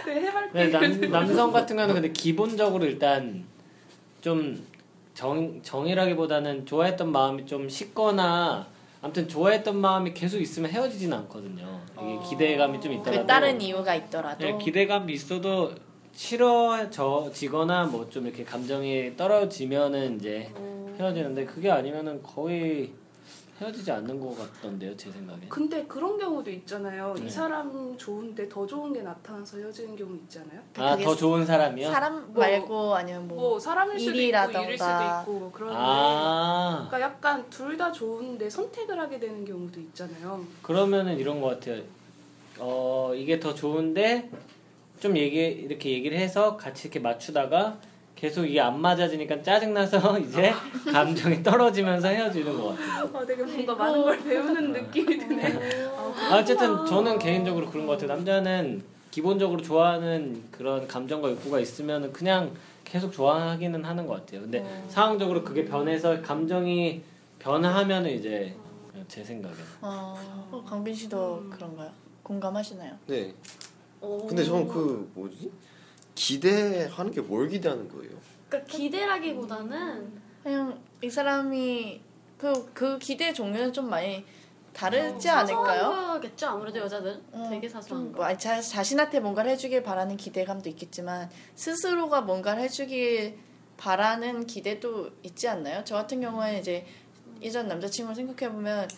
[0.07, 3.45] 네, 해맑게 네, 남, 남성 같은 경우는 근데 기본적으로 일단
[4.21, 4.65] 좀
[5.15, 8.67] 정, 정이라기보다는 좋아했던 마음이 좀 식거나
[9.03, 11.81] 아무튼 좋아했던 마음이 계속 있으면 헤어지진 않거든요.
[12.01, 15.73] 이게 기대감이 좀 있더라도 그 다른 이유가 있더라도 네, 기대감이 있어도
[16.19, 20.51] 싫어지거나 뭐 좀 이렇게 감정이 떨어지면은 이제
[20.99, 22.91] 헤어지는데 그게 아니면은 거의
[23.61, 25.41] 헤어지지 않는 것 같던데요, 제 생각에.
[25.49, 27.15] 근데 그런 경우도 있잖아요.
[27.19, 27.27] 네.
[27.27, 30.61] 이 사람 좋은데 더 좋은 게 나타나서 헤어지는 경우 있잖아요.
[30.77, 31.91] 아, 더 좋은 사람이요?
[31.91, 34.61] 사람 뭐, 말고 아니면 뭐, 뭐 사람일 수도 일이라던가.
[34.61, 39.45] 있고 일일 수도 있고 뭐 그런데 아, 그러니까 약간 둘 다 좋은데 선택을 하게 되는
[39.45, 40.45] 경우도 있잖아요.
[40.63, 41.83] 그러면은 이런 것 같아요.
[42.59, 44.31] 어, 이게 더 좋은데
[45.01, 47.79] 좀 얘기 이렇게 얘기를 해서 같이 이렇게 맞추다가
[48.17, 50.53] 계속 이게 안 맞아지니까 짜증나서 이제
[50.91, 53.11] 감정이 떨어지면서 헤어지는 것 같아요.
[53.15, 55.61] 아, 되게 뭔가 많은 걸 배우는 느낌이 드네.
[55.97, 58.09] 아, 어쨌든 저는 개인적으로 그런 것 같아요.
[58.17, 58.83] 남자는
[59.13, 62.53] 기본적으로 좋아하는 그런 감정과 욕구가 있으면 그냥
[62.85, 64.41] 계속 좋아하기는 하는 것 같아요.
[64.41, 67.03] 근데 상황적으로 그게 변해서 감정이
[67.39, 68.55] 변하면은 이제
[69.07, 70.19] 제 생각에 어,
[70.51, 71.91] 어, 강빈 씨도 그런가요?
[72.25, 72.93] 공감하시나요?
[73.07, 73.33] 네.
[74.01, 74.27] 오.
[74.27, 75.51] 근데 저는 그 뭐지?
[76.15, 78.13] 기대하는 게 뭘 기대하는 거예요?
[78.49, 82.01] 그러니까 기대라기보다는 그냥 이 사람이
[82.39, 84.25] 그, 그 기대 종류는 좀 많이
[84.73, 85.81] 다르지 않을까요?
[85.83, 88.19] 사소한 거겠죠 아무래도 여자들 어, 되게 사소한 좀 거.
[88.19, 93.39] 뭐, 아니, 자, 자신한테 뭔가를 해주길 바라는 기대감도 있겠지만 스스로가 뭔가를 해주길
[93.77, 95.83] 바라는 기대도 있지 않나요?
[95.85, 96.87] 저 같은 경우에는 이제
[97.43, 98.89] 예전 남자친구를 생각해 보면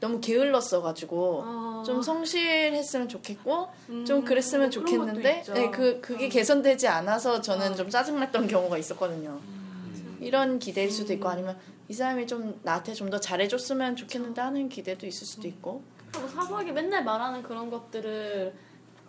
[0.00, 1.82] 너무 게을렀어가지고 어.
[1.84, 3.68] 좀 성실했으면 좋겠고
[4.06, 5.54] 좀 음, 그랬으면 그런 좋겠는데 것도 있죠.
[5.54, 6.28] 네, 그 그게 어.
[6.28, 7.74] 개선되지 않아서 저는 어.
[7.74, 9.40] 좀 짜증났던 경우가 있었거든요.
[9.42, 10.18] 음.
[10.20, 11.58] 이런 기대일 수도 있고 아니면
[11.88, 15.82] 이 사람이 좀 나한테 좀 더 잘해줬으면 좋겠는데 하는 기대도 있을 수도 있고
[16.18, 18.54] 뭐 사소하게 맨날 말하는 그런 것들을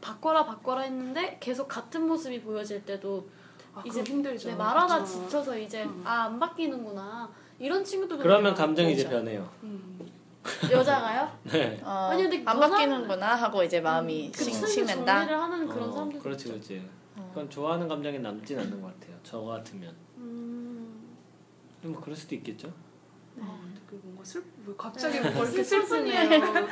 [0.02, 3.28] 바꿔라 바꿔라 했는데 계속 같은 모습이 보여질 때도
[3.76, 4.50] 아, 이제 힘들죠.
[4.50, 5.04] 네, 말하다.
[5.06, 6.02] 지쳐서 이제 음.
[6.06, 9.08] 아안 바뀌는구나 이런 친구들도 그러면 감정이 이제.
[9.10, 9.50] 변해요.
[9.64, 10.00] 음.
[10.44, 10.72] 많고.
[10.74, 11.30] 여자가요?
[11.44, 11.80] 네.
[11.84, 15.20] 어, 아니, 근데 안 변한- 바뀌는구나 하고 이제 마음이 그 식, 스스로 식는다.
[15.20, 16.90] 정리를 하는 그런 어, 사람들 그렇지 그렇지.
[17.30, 19.18] 그건 좋아하는 감정이 남진 않는 것 같아요.
[19.24, 19.94] 저 같으면.
[20.18, 21.16] 음,
[21.84, 22.72] 뭐 그럴 수도 있겠죠.
[23.42, 25.30] 아, 근데 그 뭔가 슬, 왜 갑자기 네.
[25.30, 26.68] 뭐 이렇게 슬프네요.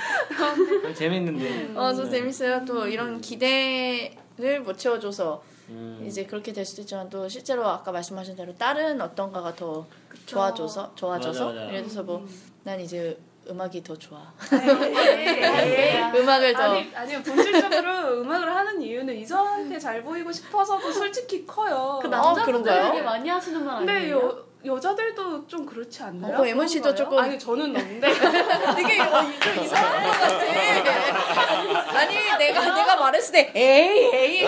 [0.96, 1.74] 재밌는데.
[1.76, 2.10] 어, 저 네.
[2.12, 2.66] 재밌어요.
[2.66, 6.04] 또 이런 기대를 못 채워줘서 음.
[6.06, 9.86] 이제 그렇게 될 수도 있지만 또 실제로 아까 말씀하신 대로 다른 어떤가가 더
[10.26, 11.68] 좋아져서 좋아져서 맞아, 맞아.
[11.70, 12.26] 예를 들어서 뭐
[12.64, 13.18] 난 이제
[13.50, 14.20] 음악이 더 좋아.
[14.54, 22.00] 에이, 음악을 더 아니 아니요 본질적으로 음악을 하는 이유는 이성한테 잘 보이고 싶어서도 솔직히 커요.
[22.02, 22.92] 그 어, 남자분들 그런가요?
[22.92, 24.18] 되게 많이 하시는 말 근데 아니에요?
[24.18, 26.34] 여, 여자들도 좀 그렇지 않나요?
[26.36, 26.94] 어, 그 에몬 씨도?
[26.94, 28.08] 조금- 아니 저는 없는데
[28.76, 31.98] 되게 어, 좀 이상한 것 같아.
[32.00, 34.46] 아니 내가 내가 말했을 때 에이 에이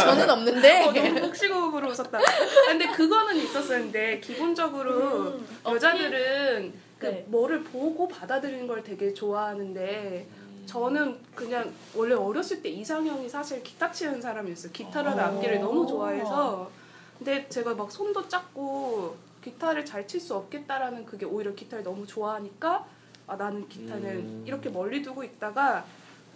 [0.00, 2.18] 저는 없는데 어, 너무 복식호흡으로 웃었다.
[2.66, 7.24] 근데 그거는 있었었는데 기본적으로 음, 여자들은 그 네.
[7.28, 10.26] 뭐를 보고 받아들이는 걸 되게 좋아하는데
[10.66, 14.72] 저는 그냥 원래 어렸을 때 이상형이 사실 기타 치는 사람이었어요.
[14.72, 15.26] 기타라는 어.
[15.26, 16.70] 악기를 너무 좋아해서
[17.18, 22.86] 근데 제가 막 손도 작고 기타를 잘 칠 수 없겠다라는 그게 오히려 기타를 너무 좋아하니까
[23.26, 24.44] 아 나는 기타는 음.
[24.46, 25.84] 이렇게 멀리 두고 있다가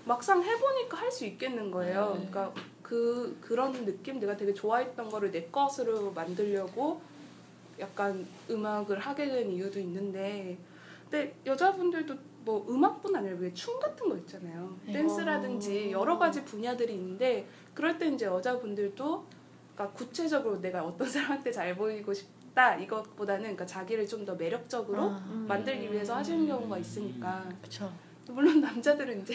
[0.05, 2.11] 막상 해보니까 할 수 있겠는 거예요.
[2.21, 2.29] 네.
[2.31, 2.53] 그러니까
[2.83, 7.01] 그 그런 느낌 내가 되게 좋아했던 거를 내 것으로 만들려고
[7.81, 10.59] 약간 음악을 하게 된 이유도 있는데
[11.03, 12.15] 근데 여자분들도
[12.45, 14.77] 뭐 음악뿐 아니라 왜 춤 같은 거 있잖아요.
[14.87, 14.93] 네.
[14.93, 19.25] 댄스라든지 여러 가지 분야들이 있는데 그럴 때 이제 여자분들도
[19.75, 25.25] 그러니까 구체적으로 내가 어떤 사람한테 잘 보이고 싶다 이것보다는 그러니까 자기를 좀 더 매력적으로 아,
[25.31, 25.47] 음.
[25.49, 27.91] 만들기 위해서 하시는 경우가 있으니까 그쵸.
[28.29, 29.35] 물론 남자들은 이제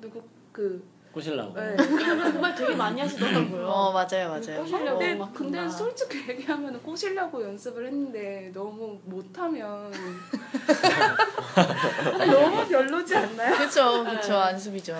[0.00, 0.82] 누구 그
[1.14, 1.54] 꼬실라고.
[1.58, 1.76] 네.
[1.76, 3.66] 정말 되게 많이 하시더라고요.
[3.68, 4.60] 어 맞아요 맞아요.
[4.62, 5.68] 꼬시려고 근데, 막 근데.
[5.68, 9.92] 솔직히 얘기하면 꼬시려고 연습을 했는데 너무 못하면
[12.18, 13.56] 너무 별로지 않나요?
[13.56, 14.96] 그쵸 그쵸 안습이죠.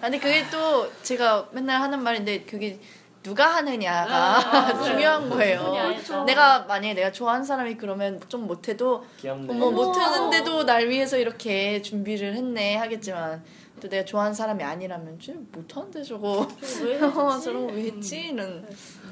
[0.00, 2.78] 아니 그게 또 제가 맨날 하는 말인데 그게
[3.22, 5.60] 누가 하느냐가 아, 중요한 거예요.
[5.60, 6.24] 아니죠.
[6.24, 9.54] 내가 만약에 내가 좋아하는 사람이 그러면 좀 못해도 귀엽네.
[9.54, 13.42] 뭐- 못하는데도 날 위해서 이렇게 준비를 했네 하겠지만
[13.84, 17.44] 또 내가 좋아하는 사람이 아니라면 좀 못하는데 저거 저거 왜 어, 했지?
[17.44, 18.20] 저런 거왜 했지?
[18.28, 18.66] 이런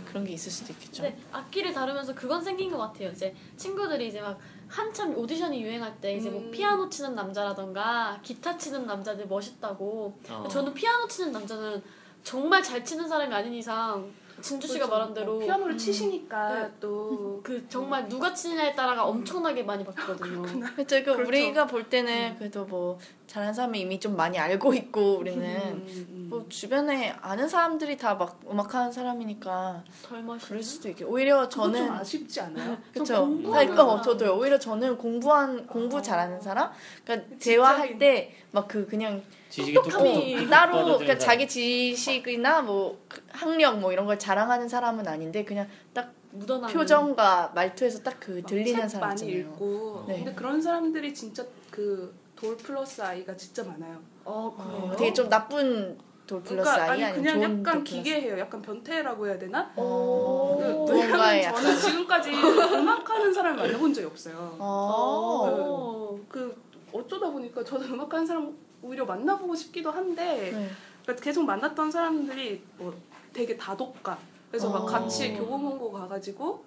[0.06, 1.02] 그런 게 있을 수도 있겠죠.
[1.02, 3.10] 근데 악기를 다루면서 그건 생긴 것 같아요.
[3.10, 6.50] 이제 친구들이 이제 막 한참 오디션이 유행할 때 이제 뭐 음.
[6.50, 10.18] 피아노 치는 남자라던가 기타 치는 남자들 멋있다고.
[10.30, 10.48] 어.
[10.50, 11.82] 저는 피아노 치는 남자는
[12.24, 14.10] 정말 잘 치는 사람이 아닌 이상
[14.42, 14.92] 진주 씨가 그렇죠.
[14.92, 16.70] 말한 대로 뭐 피아노를 치시니까 네.
[16.80, 20.42] 또그 정말 누가 치느냐에 따라가 엄청나게 많이 바뀌거든요.
[20.42, 20.64] 그렇죠.
[20.74, 21.22] 그 그렇죠.
[21.28, 26.26] 우리가 볼 때는 그래도 뭐 잘하는 사람이 이미 좀 많이 알고 있고 우리는 음, 음.
[26.28, 30.38] 뭐 주변에 아는 사람들이 다 막 음악하는 사람이니까 덜 멋있는.
[30.48, 32.76] 그럴 수도 있고 오히려 그거 좀 저는 아쉽지 않아요?
[32.92, 33.20] 그쵸.
[33.20, 34.02] 공부하는 그러니까 어.
[34.02, 34.36] 저도요.
[34.36, 36.02] 오히려 저는 공부한 공부 어.
[36.02, 36.70] 잘하는 사람,
[37.04, 41.18] 그러니까 지적인- 대화할 때 막 그 그냥 지식이 뚝뚝 똑똑함이 따로 떨어지는 그러니까 사람.
[41.18, 42.98] 자기 지식이나 뭐
[43.30, 48.90] 학력 뭐 이런 걸 자랑하는 사람은 아닌데 그냥 딱 묻어나는 표정과 말투에서 딱그막 들리는 책
[48.90, 49.52] 사람 많이 있잖아요.
[49.52, 50.16] 읽고 네.
[50.16, 54.00] 근데 그런 사람들이 진짜 그 돌 플러스 아이가 진짜 많아요.
[54.24, 54.96] 어 어, 그래요?
[54.98, 55.96] 되게 좀 나쁜
[56.26, 57.94] 돌 플러스 그러니까 아이 아니 아니면 그냥 좋은 약간 돌 플러스.
[57.94, 58.38] 기계해요.
[58.40, 59.72] 약간 변태라고 해야 되나?
[59.76, 64.56] 어, 그, 뭔가에 왜냐면 약간 저는 지금까지 음악하는 사람을 만나본 적이 없어요.
[64.58, 66.16] 어.
[66.18, 66.18] 어.
[66.28, 66.60] 그
[66.92, 68.52] 어쩌다 보니까 저도 음악하는 사람
[68.82, 70.68] 오히려 만나보고 싶기도 한데 네.
[71.02, 72.94] 그러니까 계속 만났던 사람들이 뭐
[73.32, 74.18] 되게 다독가
[74.50, 74.86] 그래서 막 어.
[74.86, 76.64] 같이 교보문고 가가지고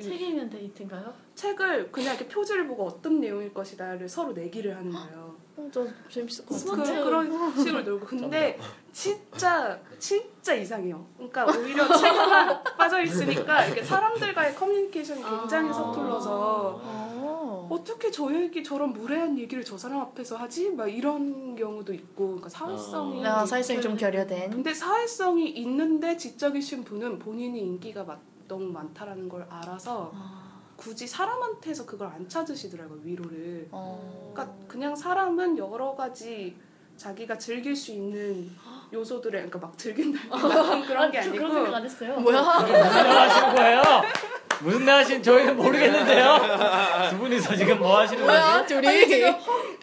[0.00, 1.12] 책 읽는 데이트인가요?
[1.34, 5.27] 책을 그냥 이렇게 표지를 보고 어떤 내용일 것이다를 서로 내기를 하는 거예요.
[5.58, 6.84] 어, 저 재밌을 것 그, 같아요.
[6.86, 7.04] 스마트.
[7.04, 8.58] 그런 식으로 놀고 근데
[8.92, 11.04] 진짜 진짜 이상해요.
[11.16, 15.72] 그러니까 오히려 책만 빠져 있으니까 이렇게 사람들과의 커뮤니케이션이 굉장히 아.
[15.72, 17.68] 서툴러서 어.
[17.70, 20.70] 어떻게 저 얘기 저런 무례한 얘기를 저 사람 앞에서 하지?
[20.70, 24.50] 막 이런 경우도 있고 그러니까 사회성이 아, 사회성이 좀 결여된.
[24.50, 30.47] 근데 사회성이 있는데 지적이신 분은 본인이 인기가 막 너무 많다라는 걸 알아서 아,
[30.78, 33.66] 굳이 사람한테서 그걸 안 찾으시더라고요 위로를.
[33.72, 34.30] 어.
[34.32, 36.56] 그러니까 그냥 사람은 여러 가지
[36.96, 38.48] 자기가 즐길 수 있는
[38.92, 40.30] 요소들을 그러니까 막 즐긴다는
[40.86, 42.14] 그런 게저 아니고 그런 생각 안 했어요.
[42.20, 42.40] 뭐야?
[42.40, 43.82] 무슨 말 하시는 거예요?
[44.60, 46.36] 무슨 말 하신 저희는 모르겠는데요.
[47.10, 48.74] 두 분이서 지금 뭐 하시는 뭐야 거지?
[48.74, 49.34] 둘이?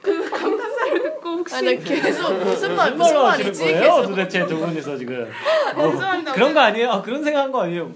[0.01, 3.63] 그 감탄사를 듣고 혹시 아나 계속 무슨 말 무슨 말이지?
[3.63, 3.79] 거예요?
[3.81, 5.29] 계속 도대체 두 분이서 지금
[5.75, 6.31] 뭐 죄송합니다.
[6.33, 6.89] 그런 거 아니에요?
[6.91, 7.91] 아, 그런 생각한 거 아니에요?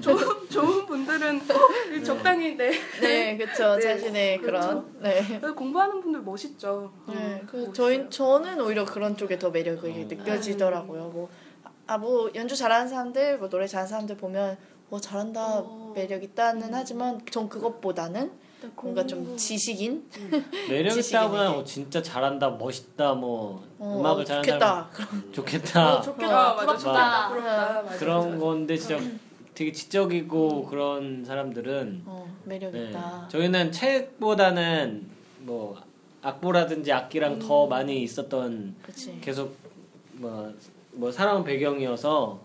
[0.00, 1.42] 좋은, 좋은 분들은
[2.04, 2.70] 적당히 네.
[3.00, 5.40] 네 그렇죠 네, 자신의 그런 네.
[5.56, 6.92] 공부하는 분들 멋있죠.
[7.08, 7.72] 네, 그 멋있어요.
[7.72, 10.06] 저희 저는 오히려 그런 쪽에 더 매력이 어.
[10.08, 11.08] 느껴지더라고요.
[11.08, 11.50] 뭐
[11.90, 14.56] 아 뭐 연주 잘하는 사람들, 뭐 노래 잘하는 사람들 보면
[14.88, 15.92] 뭐 잘한다, 어.
[15.92, 18.30] 매력 있다는 하지만 전 그것보다는
[18.80, 19.36] 뭔가 좀.
[19.36, 20.08] 지식인,
[20.70, 21.20] 매력 지식이네.
[21.24, 24.90] 있다보다 뭐 진짜 잘한다, 멋있다, 뭐 어, 음악을 어, 잘하는 좋겠다.
[25.32, 26.50] 좋겠다 어, 좋겠다.
[26.50, 26.92] 아, 맞아.
[26.92, 28.38] 맞아, 그런 맞아.
[28.38, 29.00] 건데 진짜
[29.54, 32.88] 되게 지적이고 그런 사람들은 어, 매력 네.
[32.90, 33.28] 있다.
[33.28, 35.06] 저희는 책보다는
[35.40, 35.80] 뭐
[36.22, 37.38] 악보라든지 악기랑 음.
[37.38, 39.18] 더 많이 있었던 그렇지.
[39.20, 39.56] 계속
[40.12, 40.52] 뭐,
[40.92, 42.40] 뭐 살아온 배경이어서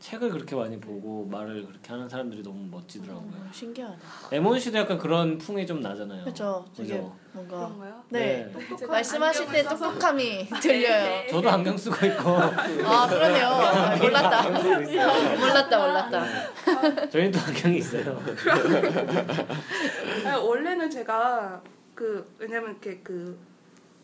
[0.00, 3.32] 책을 그렇게 많이 보고 말을 그렇게 하는 사람들이 너무 멋지더라고요.
[3.32, 3.98] 어, 신기하다.
[4.32, 6.24] 에몬 씨도 약간 그런 풍이 좀 나잖아요.
[6.24, 6.64] 그렇죠.
[6.74, 7.16] 되게 그죠?
[7.32, 8.02] 뭔가 그런가요?
[8.08, 8.50] 네.
[8.52, 11.26] 똑똑한 말씀하실 때 안경을 써서 똑똑함이 들려요.
[11.28, 13.46] 저도 안경 쓰고 있고 아 그러네요.
[13.46, 14.50] 아, 몰랐다.
[15.38, 17.08] 몰랐다 몰랐다.
[17.08, 18.20] 저희도 안경이 있어요.
[20.26, 21.62] 아니, 원래는 제가
[21.94, 23.38] 그 왜냐면 이렇게 그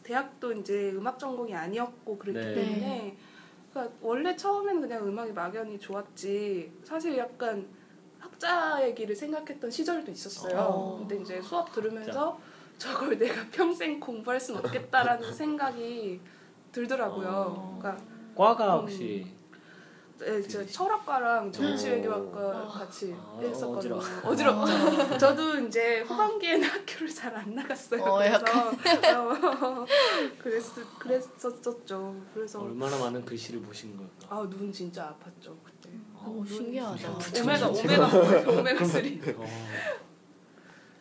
[0.05, 2.55] 대학도 이제 음악 전공이 아니었고 그랬기 네.
[2.55, 3.16] 때문에
[3.72, 7.66] 그러니까 원래 처음에는 그냥 음악이 막연히 좋았지 사실 약간
[8.20, 10.59] 학자의 길을 생각했던 시절도 있었어요.
[10.61, 10.97] 어.
[11.01, 12.39] 근데 이제 수업 들으면서
[12.79, 16.20] 저걸 내가 평생 공부할 순 없겠다라는 생각이
[16.72, 17.29] 들더라고요.
[17.29, 17.79] 어.
[17.81, 18.05] 그러니까
[18.35, 18.81] 과가 음.
[18.83, 19.35] 혹시
[20.18, 22.68] 네, 저 철학과랑 정치외교학과 어.
[22.68, 23.97] 같이 아, 했었거든요.
[24.24, 24.62] 어지러워.
[24.64, 25.18] 어지럽죠.
[25.18, 28.03] 저도 이제 후반기에는 학교를 잘 안 나갔어요.
[28.03, 29.87] 어, 그래서 어,
[30.39, 30.62] 그랬
[30.99, 32.16] 그랬었었죠.
[32.33, 34.12] 그래서 얼마나 많은 글씨를 보신 걸까?
[34.37, 35.91] 아 눈 진짜 아팠죠 그때.
[36.27, 37.09] 오 신기하다.
[37.43, 38.59] 오메가 오메가 뭐예요?
[38.61, 39.03] 오메가 3.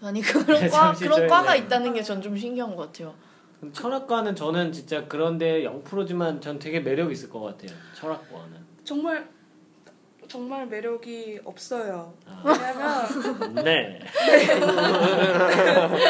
[0.02, 1.60] 어, 아니 그런 과 잠시 그런 과가 네.
[1.60, 3.14] 있다는 게 전 좀 신기한 것 같아요.
[3.60, 7.72] 근데 철학과는 저는 진짜 그런데 0%지만 전 되게 매력 있을 것 같아요.
[7.96, 8.66] 철학과는.
[8.84, 9.28] 정말
[10.28, 12.14] 정말 매력이 없어요.
[12.26, 12.42] 아.
[12.44, 14.00] 왜냐면 네.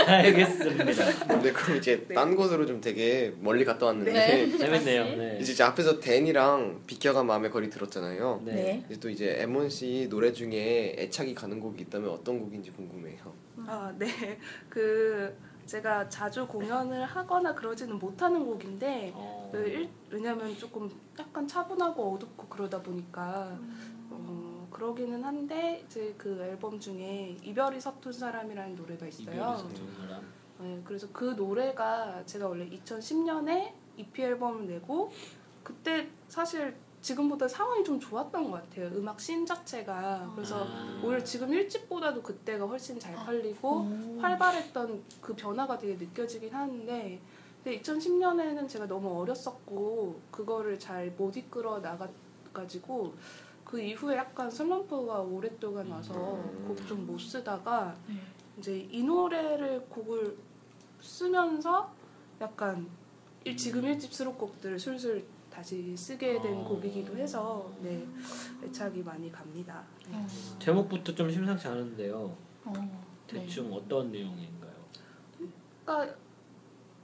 [0.08, 1.40] 알겠습니다.
[1.42, 2.14] 네, 그럼 이제 네.
[2.16, 4.50] 딴 곳으로 좀 되게 멀리 갔다 왔는데 네.
[4.58, 5.04] 재밌네요.
[5.18, 5.38] 네.
[5.42, 8.42] 이제 앞에서 댄이랑 비켜가 마음의 거리 들었잖아요.
[8.46, 8.54] 네.
[8.54, 8.84] 네.
[8.90, 13.45] 이제 또 이제 에몬 씨 노래 중에 애착이 가는 곡이 있다면 어떤 곡인지 궁금해요.
[13.68, 14.08] 아, 네.
[14.70, 22.14] 그 제가 자주 공연을 하거나 그러지는 못하는 곡인데 어, 그 일, 왜냐면 조금 약간 차분하고
[22.14, 23.58] 어둡고 그러다 보니까
[24.12, 29.58] 어, 그러기는 한데 이제 그 앨범 중에 이별이 서툰 사람이라는 노래가 있어요.
[29.98, 30.22] 사람.
[30.60, 35.12] 네, 그래서 그 노래가 제가 원래 2010년에 EP 앨범을 내고
[35.64, 36.76] 그때 사실
[37.10, 38.88] 지금보다 상황이 좀 좋았던 것 같아요.
[38.96, 41.00] 음악 씬 자체가 그래서 아.
[41.04, 44.18] 오히려 지금 1집보다도 그때가 훨씬 잘 팔리고 오.
[44.20, 47.22] 활발했던 그 변화가 되게 느껴지긴 하는데
[47.64, 53.14] 근데 2010년에는 제가 너무 어렸었고 그거를 잘 못 이끌어 나가가지고
[53.64, 56.14] 그 이후에 약간 슬럼프가 오랫동안 와서
[56.68, 58.16] 곡 좀 못 쓰다가 네.
[58.58, 60.36] 이제 이 노래를 곡을
[61.02, 61.92] 쓰면서
[62.42, 62.88] 약간
[63.44, 65.24] 일- 지금 일집 수록곡들을 술술
[65.56, 66.64] 다시 쓰게 된 어.
[66.66, 68.06] 곡이기도 해서 네
[68.64, 69.82] 애착이 많이 갑니다.
[70.10, 70.18] 네.
[70.18, 70.28] 어,
[70.60, 72.36] 제목부터 좀 심상치 않은데요.
[72.66, 72.92] 어, 네.
[73.40, 74.74] 대충 어떤 내용인가요?
[75.86, 76.14] 그러니까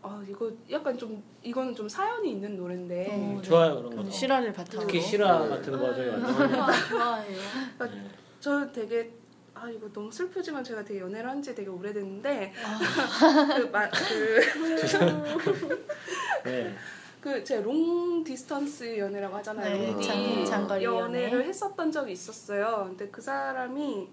[0.04, 3.42] 아 이거 약간 좀 이거는 좀 사연이 있는 노래인데 어, 네.
[3.42, 4.10] 좋아요 그런 거.
[4.12, 4.86] 실화를 바탕으로.
[4.88, 6.54] 특히 실화 같은 거 저희 완전.
[6.56, 7.38] 아, 좋아해요.
[7.80, 8.10] 네.
[8.42, 9.14] 저 되게
[9.54, 12.80] 아 이거 너무 슬프지만 제가 되게 연애를 한 지 되게 오래됐는데 아,
[16.44, 16.76] 네.
[16.76, 19.78] 그 그 제 long distance 연애라고 하잖아요.
[19.78, 20.84] 네, 롱디 장- 연애.
[21.26, 22.86] 연애를 했었던 적이 있었어요.
[22.90, 24.10] 근데 그 사람이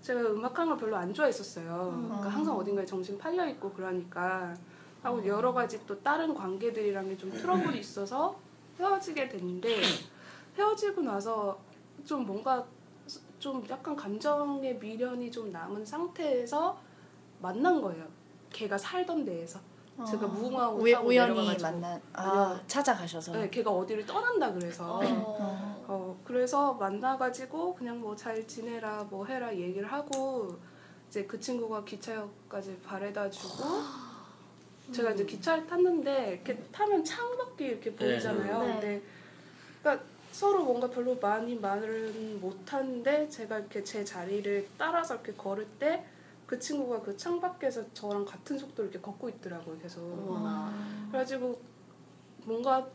[0.00, 2.02] 제가 음악하는 걸 별로 안 좋아했었어요.
[2.08, 4.54] 그러니까 항상 어딘가에 정신 팔려 있고 그러니까
[5.02, 8.36] 하고 여러 가지 또 다른 관계들이랑 좀 트러블이 있어서
[8.78, 9.80] 헤어지게 됐는데
[10.58, 11.58] 헤어지고 나서
[12.04, 12.64] 좀 뭔가
[13.38, 16.76] 좀 약간 감정의 미련이 좀 남은 상태에서
[17.40, 18.04] 만난 거예요.
[18.50, 19.60] 걔가 살던 데에서.
[20.04, 21.56] 제가 무궁화호 우연- 타고 우연히.
[21.62, 22.60] 만난 아 아니요.
[22.66, 23.32] 찾아가셔서.
[23.32, 24.98] 네, 걔가 어디를 떠난다 그래서.
[25.02, 25.82] 어.
[25.86, 30.56] 어, 그래서 만나가지고 그냥 뭐 잘 지내라 뭐 해라 얘기를 하고
[31.08, 33.64] 이제 그 친구가 기차역까지 바래다 주고
[34.92, 38.58] 제가 이제 기차를 탔는데 이렇게 타면 창밖이 이렇게 보이잖아요.
[38.62, 38.72] 네.
[38.72, 39.02] 근데
[39.82, 46.04] 그러니까 서로 뭔가 별로 많이 말은 못하는데 제가 이렇게 제 자리를 따라서 이렇게 걸을 때
[46.52, 50.02] 그 친구가 그 창밖에서 저랑 같은 속도로 이렇게 걷고 있더라고요 계속
[51.08, 51.58] 그래가지고
[52.44, 52.86] 뭔가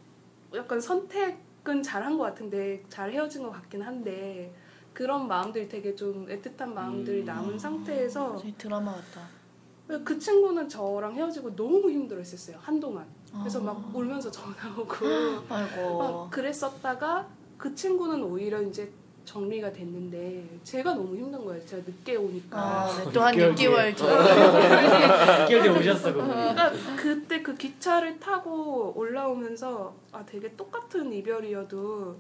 [0.53, 4.53] 약간 선택은 잘한 것 같은데 잘 헤어진 것 같긴 한데
[4.93, 7.26] 그런 마음들이 되게 좀 애틋한 마음들이 음.
[7.26, 9.28] 남은 상태에서 저희 드라마 같다.
[10.05, 13.08] 그 친구는 저랑 헤어지고 너무 힘들어 했었어요 한동안
[13.39, 13.91] 그래서 막 아.
[13.91, 14.93] 울면서 전화 오고
[15.49, 15.97] 아이고.
[15.97, 17.28] 막 그랬었다가
[17.58, 18.93] 그 친구는 오히려 이제
[19.28, 23.11] 정리가 됐는데 제가 너무 힘든 거예요 제가 늦게 오니까 아, 네.
[23.11, 24.07] 또한 6개월 6개월 전.
[25.47, 26.13] 6개월 뒤에 오셨어.
[26.13, 32.15] 그러니까 그때 그 기차를 타고 올라오면서 아 되게 똑같은 이별이어도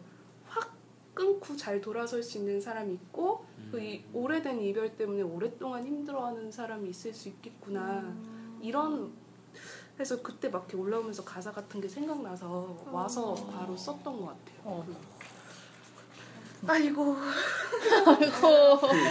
[0.47, 0.73] 확
[1.13, 7.13] 끊고 잘 돌아설 수 있는 사람이 있고 그이 오래된 이별 때문에 오랫동안 힘들어하는 사람이 있을
[7.13, 8.13] 수 있겠구나
[8.61, 9.13] 이런
[9.95, 14.57] 그래서 그때 막 이렇게 올라오면서 가사 같은 게 생각나서 와서 바로 썼던 것 같아요.
[14.63, 14.85] 어.
[16.67, 17.15] 아이고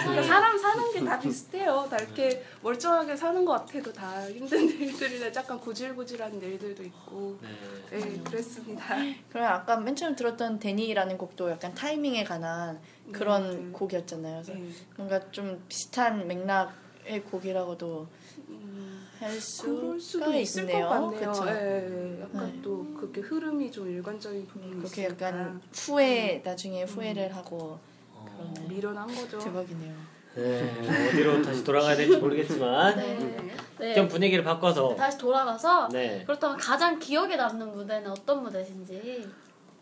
[0.05, 1.87] 그러니까 사람 사는 게 다 비슷해요.
[1.89, 7.99] 다 이렇게 멀쩡하게 사는 것 같아도 다 힘든 일들이나 약간 구질구질한 일들도 있고 네.
[7.99, 8.97] 네 그랬습니다.
[9.31, 12.81] 그럼 아까 맨 처음 들었던 데니라는 곡도 약간 타이밍에 관한
[13.13, 13.73] 그런 네.
[13.73, 14.43] 곡이었잖아요.
[14.43, 14.69] 그래서 네.
[14.97, 18.36] 뭔가 좀 비슷한 맥락의 곡이라고도 음,
[19.19, 20.89] 할 수가 있을 있네요.
[20.89, 21.33] 것 같네요.
[21.33, 21.47] 그쵸?
[21.49, 22.61] 예, 약간 네.
[22.63, 27.79] 또 그렇게 흐름이 좀 일관적인 부분이 그렇게 있으니까 약간 후회 나중에 후회를 하고
[28.13, 28.69] 어, 그러네.
[28.75, 29.39] 미련한 거죠.
[29.39, 29.95] 대박이네요.
[30.35, 31.09] 네.
[31.09, 33.51] 어디로 다시 돌아가야 될지 모르겠지만 네.
[33.79, 33.95] 네.
[33.95, 36.23] 좀 분위기를 바꿔서 다시 돌아가서 네.
[36.25, 39.27] 그렇다면 가장 기억에 남는 무대는 어떤 무대신지.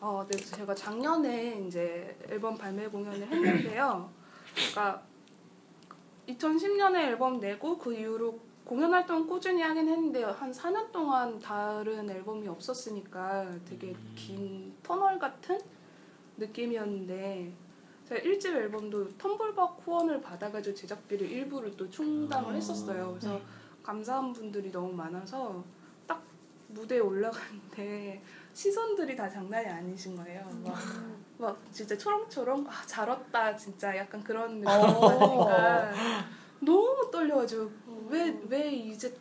[0.00, 4.10] 어, 네, 제가 작년에 이제 앨범 발매 공연을 했는데요.
[4.54, 5.02] 그러니까
[6.28, 12.48] 2010년에 앨범 내고 그 이후로 공연 활동 꾸준히 하긴 했는데 한 4년 동안 다른 앨범이
[12.48, 15.60] 없었으니까 되게 긴 터널 같은
[16.38, 17.52] 느낌이었는데
[18.08, 23.16] 제가 1집 앨범도 텀블벅 후원을 받아가지고 제작비를 일부를 또 충당을 했었어요.
[23.18, 23.40] 그래서
[23.82, 25.62] 감사한 분들이 너무 많아서
[26.06, 26.22] 딱
[26.68, 28.22] 무대에 올라갔는데
[28.54, 30.48] 시선들이 다 장난이 아니신 거예요.
[30.64, 30.74] 막,
[31.36, 35.00] 막 진짜 초롱초롱 아, 잘 왔다 진짜 약간 그런 느낌 어.
[35.00, 35.92] 받으니까
[36.60, 37.70] 너무 떨려가지고
[38.08, 39.14] 왜 왜 이제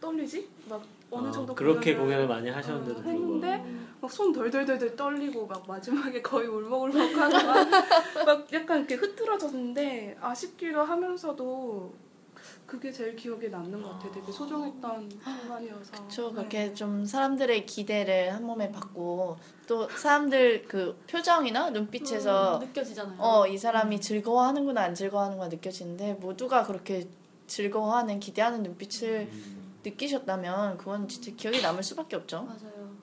[0.00, 0.48] 떨리지?
[0.68, 4.94] 막 어느 어, 정도 그렇게 공연을 공연을 많이 하셨는데도 어, 불구하고 했는데 막 손 덜덜덜덜
[4.94, 7.68] 떨리고 막 마지막에 거의 울먹울먹하고 막,
[8.26, 11.92] 막 약간 이렇게 흐트러졌는데 아쉽기도 하면서도
[12.64, 14.12] 그게 제일 기억에 남는 것 같아요.
[14.12, 16.08] 되게 소중했던 순간이어서.
[16.08, 16.34] 저 네.
[16.34, 23.16] 그렇게 좀 사람들의 기대를 한 몸에 받고 또 사람들 그 표정이나 눈빛에서 음, 느껴지잖아요.
[23.18, 27.08] 어 이 사람이 즐거워하는구나 안 즐거워하는구나 느껴지는데 모두가 그렇게
[27.48, 29.28] 즐거워하는 기대하는 눈빛을
[29.84, 32.42] 느끼셨다면 그건 진짜 기억에 남을 수밖에 없죠.
[32.42, 32.96] 맞아요.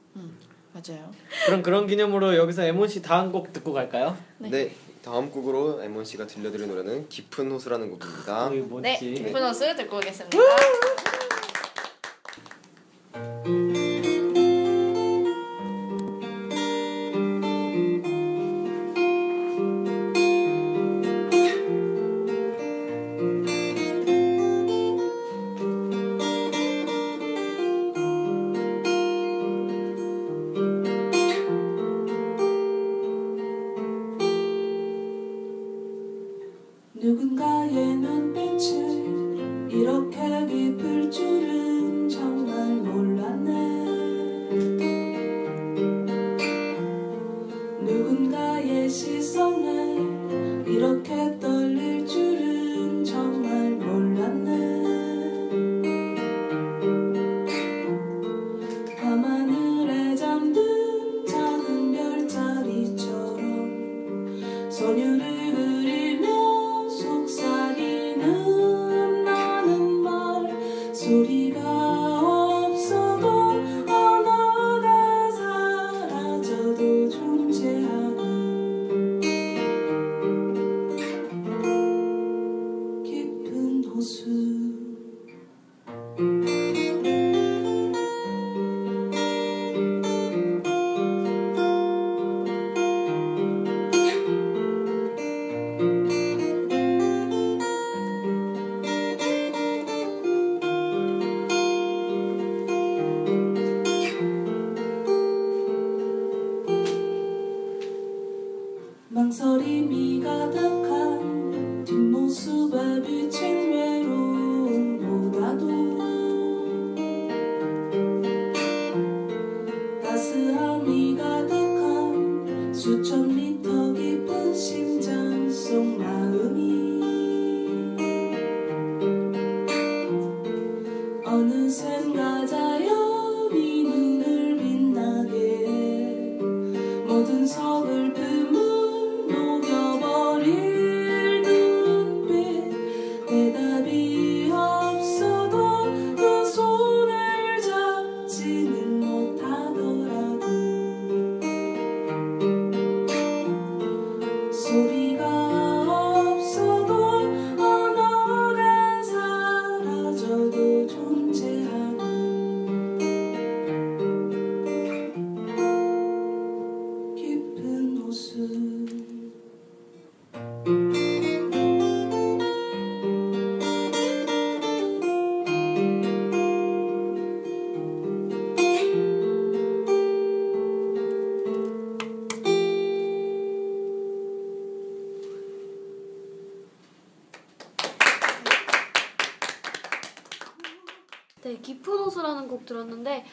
[0.74, 1.12] 맞아요.
[1.46, 4.18] 그럼 그런 기념으로 여기서 에몬 씨 다음 곡 듣고 갈까요?
[4.38, 4.50] 네.
[4.50, 4.76] 네.
[5.04, 8.50] 다음 곡으로 에몬 씨가 들려드릴 노래는 깊은 호수라는 곡입니다.
[8.82, 10.38] 네, 깊은 호수 듣고 오겠습니다.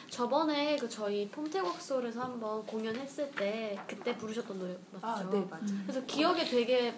[0.09, 5.07] 저번에 그 저희 폼태곡솔에서 한번 공연했을 때 그때 부르셨던 노래 맞죠?
[5.07, 5.65] 아, 네, 맞아요.
[5.85, 6.93] 그래서 기억에 되게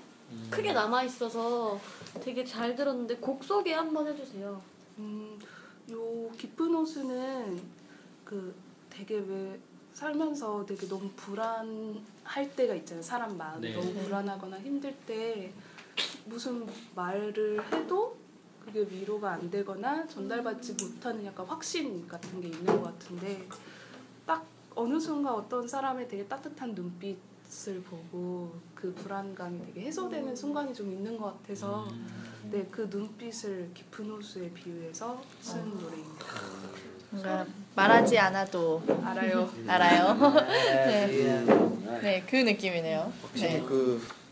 [0.50, 1.80] 크게 남아 있어서
[2.22, 4.62] 되게 잘 들었는데 곡 소개 한번 해주세요.
[4.98, 5.40] 음,
[5.92, 7.62] 요 깊은 호수는
[8.24, 8.56] 그
[8.90, 9.60] 되게 왜
[9.94, 13.02] 살면서 되게 너무 불안할 때가 있잖아요.
[13.02, 13.74] 사람 마음이 네.
[13.74, 15.54] 너무 불안하거나 힘들 때
[16.26, 18.15] 무슨 말을 해도
[18.66, 23.48] 그게 위로가 안 되거나 전달받지 못하는 약간 확신 같은 게 있는 것 같은데
[24.26, 30.92] 딱 어느 순간 어떤 사람의 되게 따뜻한 눈빛을 보고 그 불안감이 되게 해소되는 순간이 좀
[30.92, 31.88] 있는 것 같아서
[32.50, 36.26] 네, 그 눈빛을 깊은 호수에 비유해서 쓴 노래입니다.
[37.12, 37.46] 뭔가
[37.76, 39.50] 말하지 않아도 알아요.
[39.68, 40.16] 알아요.
[40.86, 41.44] 네.
[42.02, 43.12] 네, 그 느낌이네요.
[43.22, 43.64] 확실히 네.
[43.64, 44.25] 그막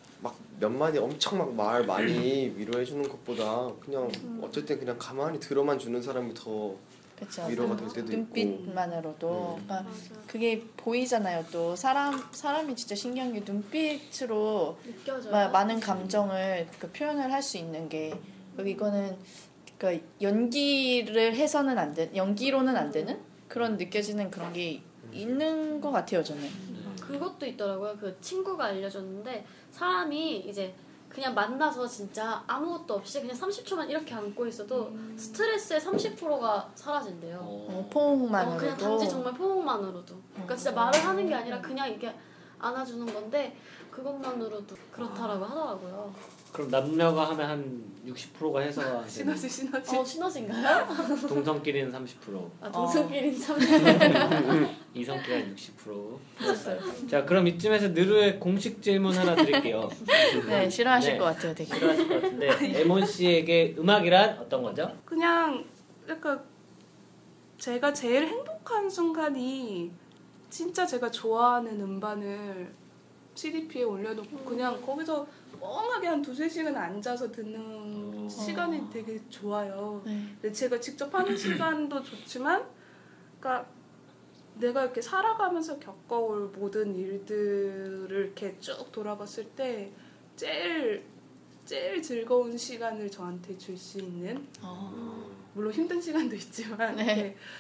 [0.64, 4.10] 몇 마디 엄청 막 말 많이 위로해 주는 것보다 그냥
[4.42, 6.74] 어쩔 땐 그냥 가만히 들어만 주는 사람이 더
[7.18, 7.46] 그렇죠.
[7.48, 9.64] 위로가 될 때도 있고 눈빛만으로도 음.
[9.68, 9.92] 그러니까.
[10.26, 11.46] 그게 보이잖아요.
[11.52, 15.32] 또 사람 사람이 진짜 신기한 게 눈빛으로 느껴져요.
[15.32, 18.14] 마- 많은 감정을 그 표현을 할 수 있는 게
[18.56, 19.18] 그리고 이거는
[19.78, 26.24] 그러니까 연기를 해서는 안 되, 연기로는 안 되는 그런 느껴지는 그런 게 있는 것 같아요.
[26.24, 26.42] 저는.
[27.08, 27.98] 그것도 있더라고요.
[28.00, 30.74] 그 친구가 알려줬는데 사람이 이제
[31.10, 37.38] 그냥 만나서 진짜 아무것도 없이 그냥 30초만 이렇게 안고 있어도 스트레스의 30%가 사라진대요.
[37.38, 40.16] 어, 어, 포옹만으로도 그냥 단지 정말 포옹만으로도.
[40.32, 42.14] 그러니까 진짜 말을 하는 게 아니라 그냥 이렇게
[42.58, 43.56] 안아주는 건데
[43.94, 46.14] 그것만으로도 그렇다라고 하더라고요.
[46.52, 49.96] 그럼 남녀가 하면 한 60%가 해서 시너지 시너지.
[49.96, 50.88] 어 시너진가요?
[51.30, 53.58] 동성끼리는 30%, 아 동성끼리는 참.
[54.94, 57.10] 이성끼리는 60%.
[57.10, 59.88] 자, 그럼 이쯤에서 느루의 공식 질문 하나 드릴게요.
[60.48, 61.18] 네 싫어하실 네.
[61.20, 61.54] 것 같아요.
[61.54, 61.74] 되게.
[61.76, 62.50] 싫어하실 것 같은데
[62.82, 64.92] 에몬 씨에게 음악이란 어떤 거죠?
[65.06, 65.64] 그냥
[66.10, 66.42] 약간
[67.60, 69.92] 제가 제일 행복한 순간이
[70.50, 72.83] 진짜 제가 좋아하는 음반을
[73.36, 75.26] CDP에 올려놓고 그냥 거기서
[75.60, 80.02] 멍하게 한 두세 시간 앉아서 듣는 시간이 되게 좋아요.
[80.06, 80.36] 네.
[80.42, 82.66] 근데 제가 직접 하는 시간도 좋지만,
[83.40, 83.70] 그러니까
[84.56, 89.92] 내가 이렇게 살아가면서 겪어올 모든 일들을 이렇게 쭉 돌아봤을 때
[90.36, 91.04] 제일
[91.66, 95.32] 제일 즐거운 시간을 저한테 줄 수 있는 어.
[95.54, 97.06] 물론 힘든 시간도 있지만 네.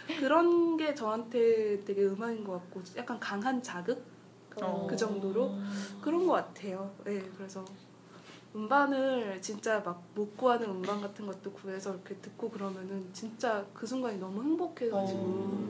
[0.07, 4.03] 네, 그런 게 저한테 되게 음악인 것 같고 약간 강한 자극
[4.61, 4.87] 어.
[4.89, 5.55] 그 정도로
[6.01, 6.91] 그런 것 같아요.
[7.03, 7.63] 네, 그래서
[8.55, 14.19] 음반을 진짜 막 못 구하는 음반 같은 것도 구해서 이렇게 듣고 그러면은 진짜 그 순간이
[14.19, 15.69] 너무 행복해가지고 어.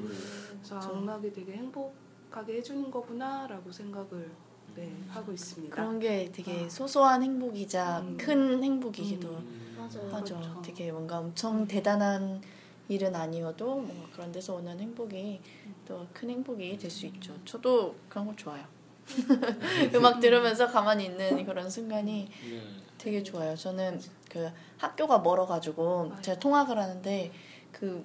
[0.50, 4.30] 그래서 아, 음악이 되게 행복하게 해주는 거구나라고 생각을
[4.76, 5.74] 네, 하고 있습니다.
[5.74, 8.18] 그런 게 되게 소소한 행복이자 음.
[8.18, 9.32] 큰 행복이기도
[9.78, 10.10] 맞아요.
[10.12, 10.36] 하죠.
[10.36, 10.62] 그렇죠.
[10.62, 12.42] 되게 뭔가 엄청 대단한
[12.90, 15.40] 일은 아니어도 뭔가 그런 데서 오는 행복이
[15.88, 17.34] 또 큰 행복이 될 수 있죠.
[17.46, 18.66] 저도 그런 거 좋아요.
[19.96, 22.30] 음악 들으면서 가만히 있는 그런 순간이
[22.98, 23.56] 되게 좋아요.
[23.56, 24.00] 저는
[24.30, 27.32] 그 학교가 멀어가지고 제가 통학을 하는데
[27.72, 28.04] 그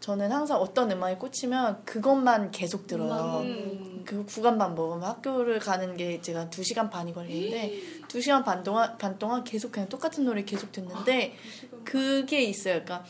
[0.00, 3.40] 저는 항상 어떤 음악에 꽂히면 그것만 계속 들어요.
[3.42, 4.02] 음.
[4.06, 9.44] 그 구간만 먹으면 학교를 가는 게 제가 2시간 반이 걸리는데 2시간 반 동안 반 동안
[9.44, 11.34] 계속 그냥 똑같은 노래 계속 듣는데
[11.84, 12.82] 그게 있어요.
[12.82, 13.04] 그러니까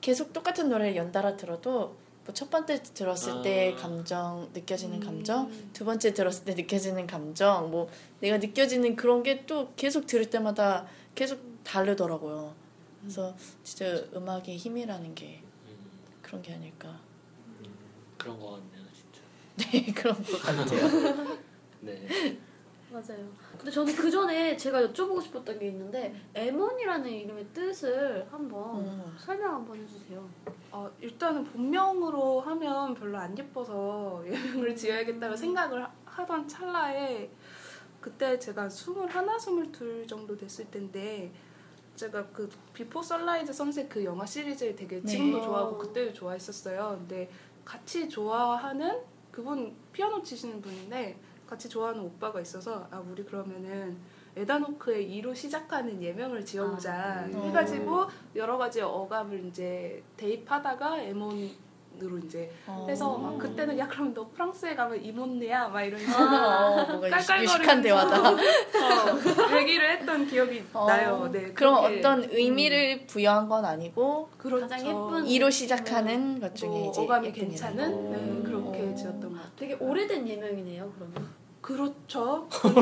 [0.00, 3.80] 계속 똑같은 노래를 연달아 들어도 뭐 첫 번째 들었을 때 아.
[3.82, 7.88] 감정 느껴지는 감정, 두 번째 들었을 때 느껴지는 감정, 뭐
[8.20, 12.54] 내가 느껴지는 그런 게 또 계속 들을 때마다 계속 다르더라고요.
[13.00, 15.42] 그래서 진짜 음악의 힘이라는 게
[16.22, 16.98] 그런 게 아닐까.
[18.16, 19.20] 그런 거 같네요, 진짜.
[19.56, 21.38] 네 그런 것 같아요.
[21.80, 22.38] 네.
[22.94, 23.28] 맞아요.
[23.58, 29.16] 근데 저는 그 전에 제가 여쭤보고 싶었던 게 있는데 에몬이라는 이름의 뜻을 한번 음.
[29.18, 30.24] 설명 한번 해주세요.
[30.70, 37.28] 어, 일단은 본명으로 하면 별로 안 예뻐서 예명을 지어야겠다고 생각을 하- 하던 찰나에
[38.00, 39.08] 그때 제가 21,
[39.72, 41.32] 22 정도 됐을 텐데
[41.96, 45.04] 제가 그 Before Sunrise Sunset 그 영화 시리즈를 되게 네.
[45.06, 46.96] 지금도 좋아하고 그때도 좋아했었어요.
[47.00, 47.28] 근데
[47.64, 49.00] 같이 좋아하는
[49.32, 53.96] 그분 피아노 치시는 분인데 같이 좋아하는 오빠가 있어서 아 우리 그러면은
[54.36, 57.38] 에단 호크의 에로 시작하는 예명을 지어보자 아.
[57.38, 61.50] 해가지고 여러 가지 어감을 이제 대입하다가 에몬
[62.02, 62.86] 으로 이제 어.
[62.88, 67.28] 해서 막 그때는 야 그럼 너 프랑스에 가면 이몬느야 막 이런 식으로 어, 뭔가 유식-
[67.28, 68.30] 깔깔거리면서 유식한 대화다.
[69.54, 71.28] 어, 얘기를 했던 기억이 어, 나요.
[71.32, 71.98] 네, 그럼 그렇게.
[71.98, 74.66] 어떤 의미를 부여한 건 아니고 그렇죠.
[74.68, 78.10] 가장 예쁜 이로 시작하는 것 중에 뭐 이제 어감이 괜찮은.
[78.10, 78.94] 네, 그렇게 어.
[78.94, 79.50] 지었던 것 같아요.
[79.56, 80.92] 되게 오래된 예명이네요.
[80.96, 81.28] 그러면
[81.64, 82.46] 그렇죠.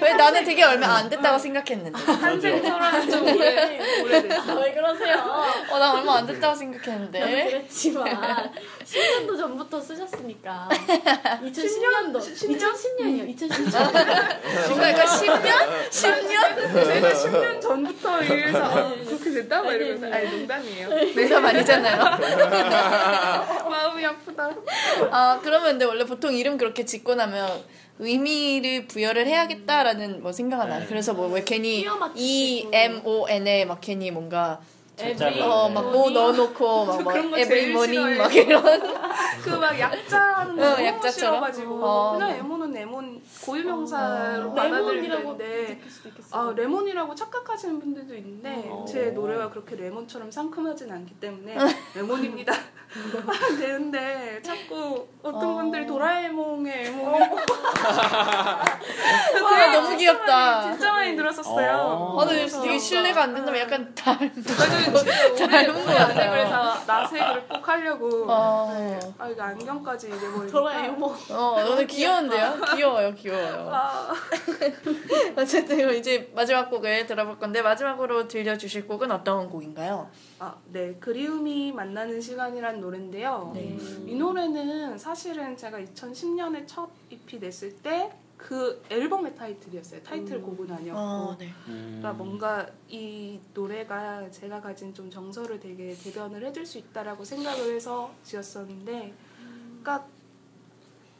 [0.00, 1.92] 왜 나는 되게 얼마 안 됐다고 생각했는데.
[2.02, 4.60] 탄생설화는 좀 오래 오래됐어.
[4.60, 5.16] 왜 그러세요?
[5.70, 7.20] 어, 나 얼마 안 됐다고 생각했는데.
[7.50, 8.50] 그랬지만
[8.84, 13.92] 10년도 전부터 쓰셨으니까 2010년도 2010년이요 2010년
[14.74, 15.90] 그러니까 10년?
[15.90, 16.86] 10년?
[16.86, 19.62] 내가 10년 전부터 이래서 아, 그렇게 됐다?
[19.62, 20.88] 막 이러면서 아니 농담이에요.
[21.14, 21.96] 내가 아니잖아요.
[23.68, 24.50] 마음이 아프다.
[25.10, 27.64] 아, 그러면 근데 원래 보통 이름 그렇게 짓고 나면
[27.98, 30.80] 의미를 부여를 해야겠다라는 뭐 생각은 안.
[30.80, 30.86] 네.
[30.86, 31.84] 그래서 뭐 왜 괜히.
[32.14, 34.60] E M O N에 막 괜히 뭔가.
[35.42, 38.16] 어막 뭐 넣어놓고 저 막뭐 그런 거 every morning.
[38.18, 38.62] 막 이런
[39.44, 41.34] 그 막 약자 하는 어, 거 너무 약자처럼?
[41.34, 42.12] 싫어가지고 어.
[42.12, 44.54] 그냥 에모는 에몬 고유명사로
[45.88, 46.30] 수도 있겠어요.
[46.50, 48.84] 아 레몬이라고 착각하시는 분들도 있는데 어.
[48.88, 51.56] 제 노래가 그렇게 레몬처럼 상큼하진 않기 때문에
[51.94, 52.52] 레몬입니다
[53.58, 55.54] 되는데 자꾸 어떤 어.
[55.54, 57.36] 분들이 도라에몽의 에몽이라고
[59.32, 60.62] 그게 너무 귀엽다.
[60.72, 62.20] 진짜 많이 들었었어요 어.
[62.20, 64.32] 아, 근데 되게 신뢰가 안 된다면 약간 닮은
[64.86, 65.94] 안 돼.
[65.94, 66.30] 같아요.
[66.30, 72.60] 그래서 나색을 꼭 하려고 어, 아 이거 안경까지 이래버리니까 도라에몽 어, 오늘 귀여운데요?
[72.74, 73.70] 귀여워요, 귀여워요.
[73.72, 74.12] 아,
[75.36, 80.08] 어쨌든 이제 마지막 곡을 들어볼 건데 마지막으로 들려주실 곡은 어떤 곡인가요?
[80.38, 80.94] 아, 네.
[81.00, 83.52] 그리움이 만나는 시간이란 노래인데요.
[83.54, 83.76] 네.
[84.06, 90.02] 이 노래는 사실은 제가 2010년에 첫 EP 냈을 때 그 앨범의 타이틀이었어요.
[90.02, 91.00] 타이틀 곡은 아니었고.
[91.00, 91.52] 어, 네.
[91.68, 91.98] 음.
[91.98, 98.12] 그러니까 뭔가 이 노래가 제가 가진 좀 정서를 되게 대변을 해줄 수 있다라고 생각을 해서
[98.22, 99.14] 지었었는데,
[99.82, 100.06] 그러니까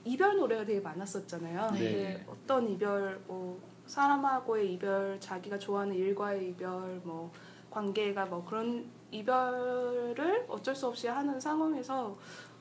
[0.05, 1.71] 이별 노래가 되게 많았었잖아요.
[1.73, 1.79] 네.
[1.79, 7.33] 근데 어떤 이별, 뭐 사람하고의 이별, 자기가 좋아하는 일과의 이별, 뭐
[7.71, 12.17] 관계가 뭐 그런 이별을 어쩔 수 없이 하는 상황에서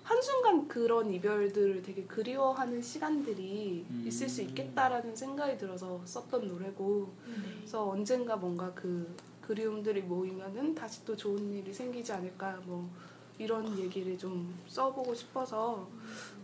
[0.06, 4.04] 한순간 그런 이별들을 되게 그리워하는 시간들이 음.
[4.06, 7.12] 있을 수 있겠다라는 생각이 들어서 썼던 노래고
[7.58, 12.88] 그래서 언젠가 뭔가 그 그리움들이 모이면은 다시 또 좋은 일이 생기지 않을까 뭐
[13.40, 15.88] 이런 얘기를 좀 써보고 싶어서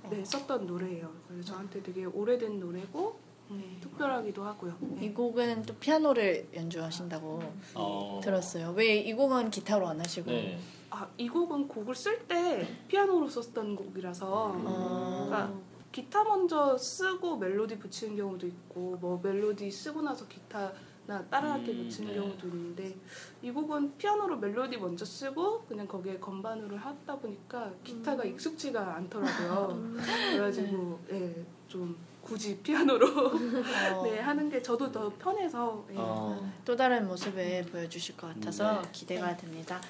[0.10, 1.12] 네 썼던 노래예요.
[1.28, 3.20] 그래서 저한테 되게 오래된 노래고
[3.52, 4.78] 음, 특별하기도 하고요.
[4.80, 5.06] 네.
[5.06, 7.42] 이 곡은 또 피아노를 연주하신다고
[7.76, 8.20] 어.
[8.24, 8.72] 들었어요.
[8.76, 10.30] 왜 이 곡은 기타로 안 하시고?
[10.32, 10.58] 네.
[10.90, 15.54] 아, 이 곡은 곡을 쓸 때 피아노로 썼던 곡이라서 어, 그러니까
[15.92, 20.72] 기타 먼저 쓰고 멜로디 붙이는 경우도 있고 뭐 멜로디 쓰고 나서 기타
[21.08, 22.20] 나 다른 악기 음, 붙이는 네.
[22.20, 22.96] 경우도 있는데
[23.42, 29.94] 이 곡은 피아노로 멜로디 먼저 쓰고 그냥 거기에 건반으로 하다 보니까 기타가 익숙지가 않더라고요.
[29.96, 35.96] 그래가지고 예, 좀 굳이 피아노로 어, 네, 하는 게 저도 더 편해서 예.
[35.98, 36.52] 어.
[36.64, 38.90] 또 다른 모습을 보여주실 것 같아서 네.
[38.92, 39.82] 기대가 됩니다.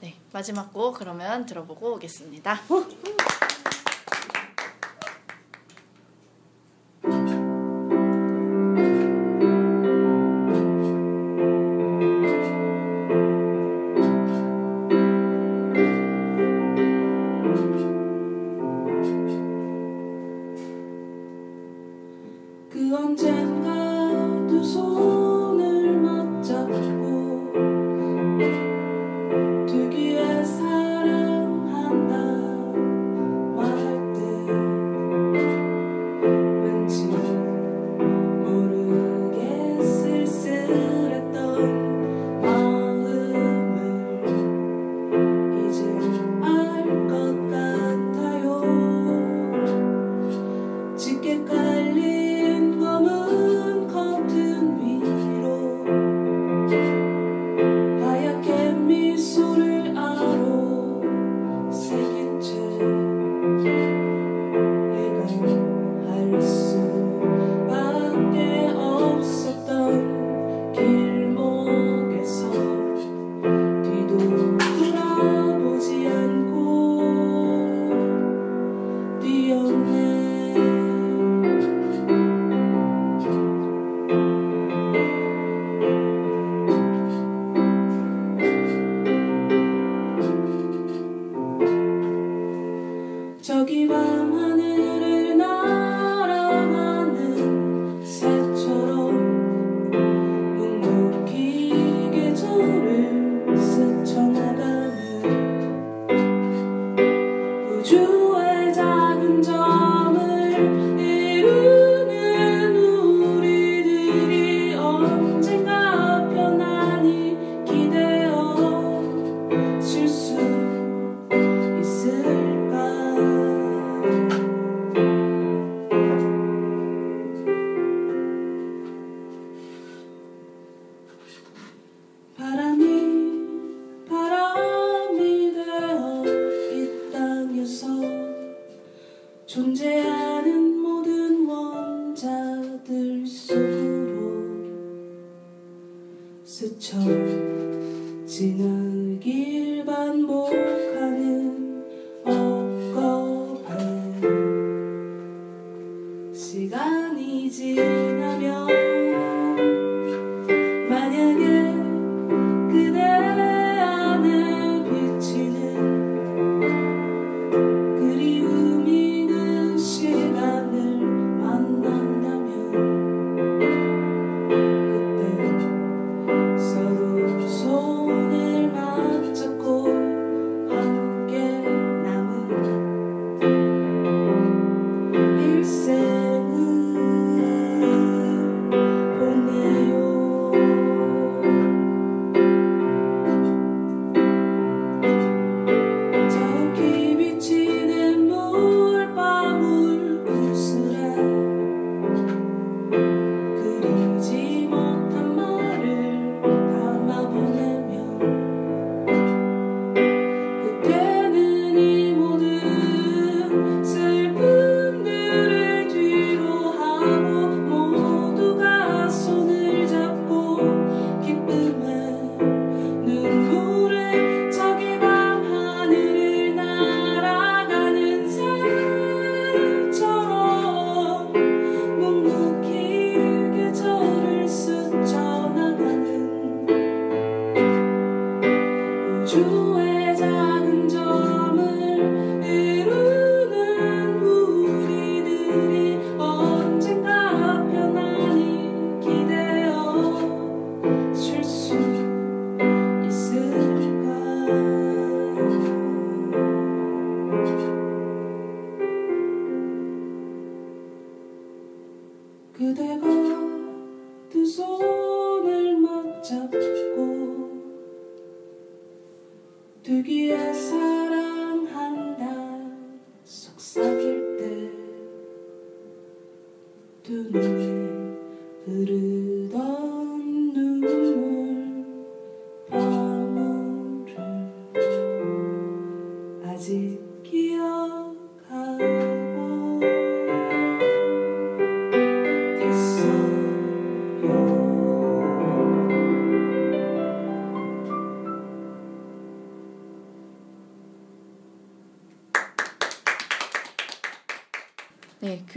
[0.00, 2.60] 네, 마지막 곡 그러면 들어보고 오겠습니다.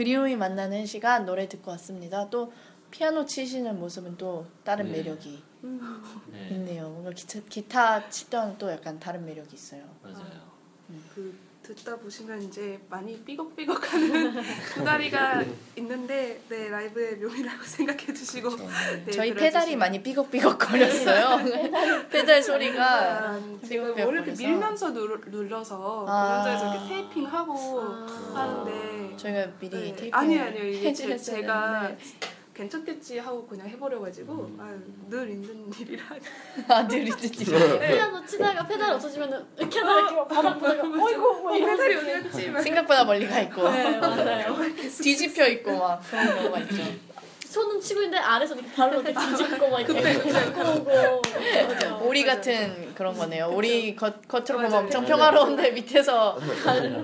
[0.02, 2.28] 그리움이 만나는 시간 노래 듣고 왔습니다.
[2.32, 2.52] 또
[2.89, 4.97] 피아노 치시는 모습은 또 다른 네.
[4.97, 6.89] 매력이 네, 있네요.
[6.89, 9.84] 뭔가 기타, 기타 치던 또 약간 다른 매력이 있어요.
[10.02, 10.49] 맞아요.
[11.14, 14.41] 그 듣다 보시면 이제 많이 삐걱삐걱하는
[14.74, 15.43] 두 다리가
[15.78, 19.36] 있는데 네 라이브의 묘미라고 생각해 주시고 네, 저희 들어주시면.
[19.36, 21.38] 페달이 많이 삐걱삐걱 거렸어요.
[22.10, 24.22] 페달 소리가 제가 삐걱삐걱 원래.
[24.36, 26.41] 밀면서 눌, 눌러서 아.
[26.43, 28.34] 공연장에서 이렇게 테이핑하고 아.
[28.34, 29.95] 하는데 저희가 미리 네.
[29.95, 31.91] 테이핑을 아니요 아니요 이게 제, 제가.
[32.53, 34.78] 괜찮겠지 하고 그냥 해버려가지고 아유,
[35.09, 36.03] 늘 있는 일이라
[36.68, 37.45] 아, 느리듯이.
[37.45, 42.49] 피아노 치다가 페달 없어지면은 이렇게 하다가 이렇게 바닥 보다가 어이구 이 페달이 어디 갔지?
[42.49, 44.55] 막 생각보다 멀리 가 있고 네 맞아요
[45.01, 46.84] 뒤집혀 있고 막 그런 경우가 있죠.
[47.45, 50.01] 손은 치고 있는데 아래서 이렇게 발로 이렇게 뒤집고 막 이렇게
[50.62, 51.99] 맞아요.
[52.03, 53.49] 오리 같은 그런 거네요.
[53.53, 54.74] 오리 겉, 겉으로 보면.
[54.74, 56.38] 엄청 평화로운데 밑에서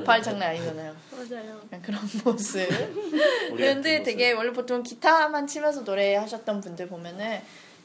[0.05, 0.95] 발 장난 아니잖아요.
[1.29, 2.67] 맞아요 약간 그런 모습.
[2.69, 7.39] 같은 되게 원래 보통 기타만 치면서 노래하셨던 분들 보면은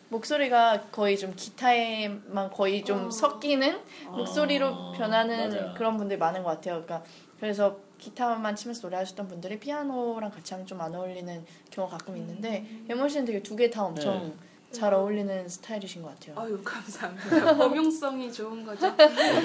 [0.09, 3.79] 목소리가 거의 좀 기타에만 거의 좀 섞이는
[4.11, 5.75] 목소리로 변하는 맞아요.
[5.75, 6.83] 그런 분들이 많은 것 같아요.
[6.85, 7.03] 그러니까
[7.41, 13.09] 그래서 기타만 치면서 노래하셨던 분들이 피아노랑 같이 하면 좀 안 어울리는 경우가 가끔 있는데 예원
[13.09, 14.33] 씨는 되게 두 개 다 엄청 네.
[14.73, 16.35] 잘 어울리는 스타일이신 것 같아요.
[16.45, 17.55] 아유 감사합니다.
[17.57, 18.87] 범용성이 좋은 거죠.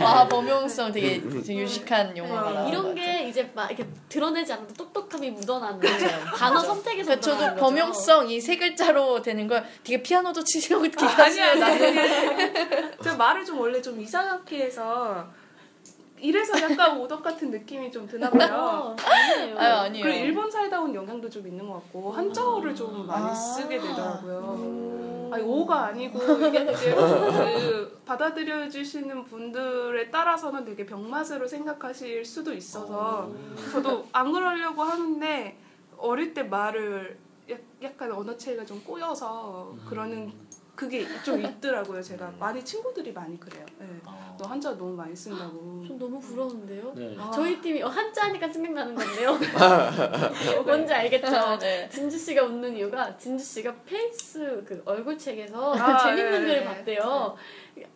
[0.01, 2.53] 아 범용성 되게, 되게 유식한 용어가 네.
[2.55, 2.95] 나온 것 이런.
[2.95, 5.79] 게 이제 막 이렇게 드러내지 않아도 똑똑함이 묻어나는
[6.37, 7.55] 단어 선택에서 그러니까 저도.
[7.61, 12.53] 범용성 이 세 글자로 되는 걸 되게 피아노도 치시고 기타 아니 아니 치시고 아니.
[13.03, 15.27] 제가 말을 좀 원래 좀 이상하게 해서
[16.19, 18.55] 이래서 약간 오덕 같은 느낌이 좀 드나 봐요.
[18.55, 20.03] 어, 아니에요 아유 아니에요.
[20.03, 23.33] 그리고 일본 살다 온 영향도 좀 있는 것 같고 한자어를 좀 많이 아.
[23.33, 25.29] 쓰게 되더라고요.
[25.31, 33.29] 아니 오가 아니고 이게 되게 그 받아들여 주시는 분들에 따라서는 되게 병맛으로 생각하실 수도 있어서
[33.71, 35.57] 저도 안 그러려고 하는데
[35.97, 37.17] 어릴 때 말을
[37.49, 40.31] 약- 약간 언어 체계가 좀 꼬여서 그러는
[40.77, 42.01] 그게 좀 있더라고요.
[42.03, 43.65] 제가 많이 친구들이 많이 그래요.
[43.79, 43.87] 네.
[44.05, 44.35] 어.
[44.39, 45.83] 너 한자 너무 많이 쓴다고.
[45.87, 46.93] 전 너무 부러운데요.
[46.95, 47.15] 네.
[47.17, 47.31] 아.
[47.33, 49.39] 저희 팀이 어, 한자 하니까 생각나는 건데요.
[50.63, 51.57] 뭔지 알겠죠?
[51.57, 51.89] 네.
[51.89, 56.63] 진주 씨가 웃는 이유가 진주 씨가 face 그 얼굴 책에서 아, 재밌는 네, 글을 네.
[56.63, 57.35] 봤대요.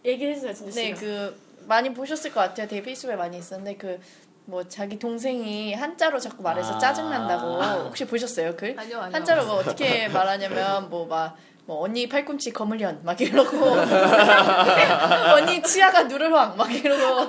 [0.04, 1.00] 얘기해 주세요, 진주 네, 씨가.
[1.00, 2.68] 그 많이 보셨을 것 같아요.
[2.68, 4.00] 페이스북에 많이 있었는데 그
[4.46, 6.78] 뭐 자기 동생이 한자로 자꾸 말해서 아.
[6.80, 8.76] 짜증난다고 혹시 보셨어요 글?
[8.78, 9.16] 아니요, 아니요.
[9.16, 13.58] 한자로 뭐 어떻게 말하냐면 뭐막 뭐 언니 팔꿈치 검을 현 막 이러고.
[15.36, 17.26] 언니 치아가 누를 황 막 이러고.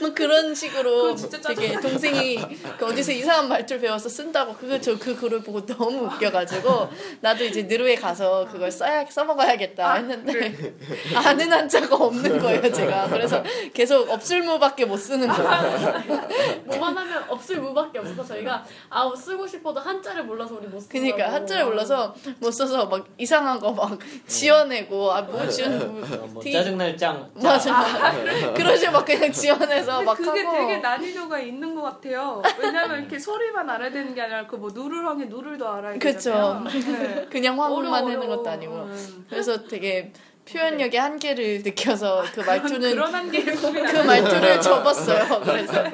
[0.00, 2.38] 뭐 그런 식으로 되게 동생이
[2.78, 6.88] 그 어디서 이상한 말투를 배워서 쓴다고 그거 저그 글을 보고 너무 웃겨가지고
[7.20, 10.74] 나도 이제 느루에 가서 그걸 써야 써먹어야겠다 했는데
[11.14, 13.08] 아는 한자가 없는 거예요 제가.
[13.08, 13.42] 그래서
[13.74, 16.02] 계속 없을무밖에 못 쓰는 거예요.
[16.64, 20.90] 뭐만 하면 없을 무밖에 없어서 저희가 아우 쓰고 싶어도 한자를 몰라서 우리 못 쓰고.
[20.90, 26.26] 그니까 한자를 몰라서 못 써서 막 이상 한 거 막 지어내고 아 뭐 지어내고 어,
[26.32, 27.30] 뭐 되게- 짜증날 짱.
[27.34, 28.12] 맞아
[28.54, 32.42] 그런 식으로 막 그냥 지어내서 막 그게 하고 되게 난이도가 있는 것 같아요.
[32.58, 36.12] 왜냐면 이렇게 소리만 알아야 되는 게 아니라 그뭐 누르랑의 누를도 알아야 그쵸.
[36.12, 36.64] 되잖아요.
[36.64, 37.26] 네.
[37.30, 38.52] 그냥 화음만 어려워, 하는 것도 어려워.
[38.52, 39.26] 아니고 음.
[39.28, 40.12] 그래서 되게
[40.52, 43.12] 표현력의 한계를 느껴서 그 말투는 그런
[43.60, 45.84] 고민 그 말투를 접었어요 그래서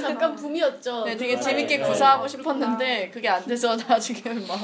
[0.00, 1.04] 잠깐 붐이었죠.
[1.04, 1.86] 네, 되게 아, 재밌게 네.
[1.86, 4.58] 구사하고 싶었는데 그게 안 돼서 나중에 막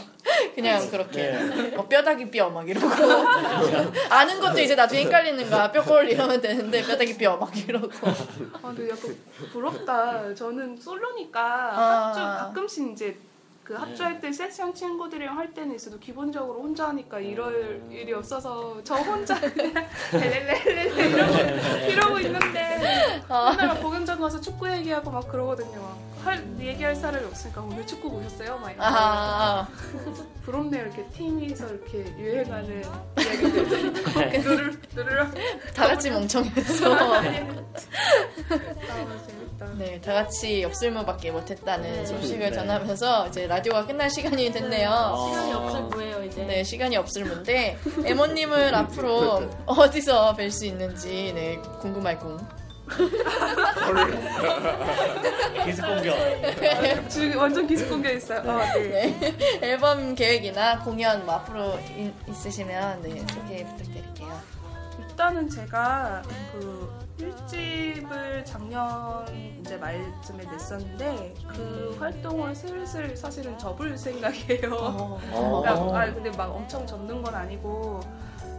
[0.54, 1.70] 그냥 그렇게 네.
[1.76, 2.86] 뭐 뼈다귀 뼈 막 이러고
[4.10, 7.88] 아는 것도 이제 나중에 헷갈리는 거야 뼈골 이러면 되는데 뼈다귀 뼈 막 이러고
[8.52, 9.16] 아, 근데 약간
[9.52, 10.34] 부럽다.
[10.34, 12.36] 저는 솔로니까 아.
[12.46, 13.16] 가끔씩 이제
[13.64, 18.96] 그 합주할 때 세션 친구들이랑 할 때는 있어도 기본적으로 혼자 하니까 이럴 일이 없어서 저
[18.96, 22.78] 혼자 그냥 렐렐렐렐 이러고, 이러고 있는데
[23.28, 25.80] 맨날 막 공연장 가서 축구 얘기하고 막 그러거든요.
[25.80, 28.58] 막 할, 얘기할 사람이 없으니까 오늘 축구 보셨어요?
[28.58, 28.84] 막 이러고.
[28.84, 29.68] 아
[30.44, 30.82] 부럽네요.
[30.82, 32.82] 이렇게 팀에서 이렇게 유행하는
[33.16, 34.42] 이야기들.
[34.42, 35.34] 누를 누르랑
[35.74, 36.94] 다 같이 멍청해서.
[36.94, 37.22] 아
[39.66, 39.84] 재밌다.
[39.84, 42.52] 네, 다 같이 엽술무밖에 못했다는 소식을 네.
[42.52, 44.90] 전하면서 이제 라디오가 끝날 시간이 됐네요.
[45.30, 45.58] 시간이 어.
[45.58, 46.44] 없을 거예요 이제.
[46.44, 52.38] 네, 시간이 없을문데 에모님을 앞으로 어디서 뵐 수 있는지 네 궁금할 궁.
[55.64, 56.16] 기습 공격.
[57.08, 58.40] 지금 완전 기습 공개 있어요.
[58.50, 59.16] 아, 네.
[59.18, 64.38] 네, 앨범 계획이나 공연 뭐 앞으로 이- 있으시면 네 소개 부탁드릴게요.
[65.08, 69.26] 일단은 제가 그 1집을 작년
[69.60, 74.74] 이제 말쯤에 냈었는데 그 활동을 슬슬 사실은 접을 생각이에요.
[74.74, 75.18] 어.
[75.62, 78.00] 그러니까, 아 근데 막 엄청 접는 건 아니고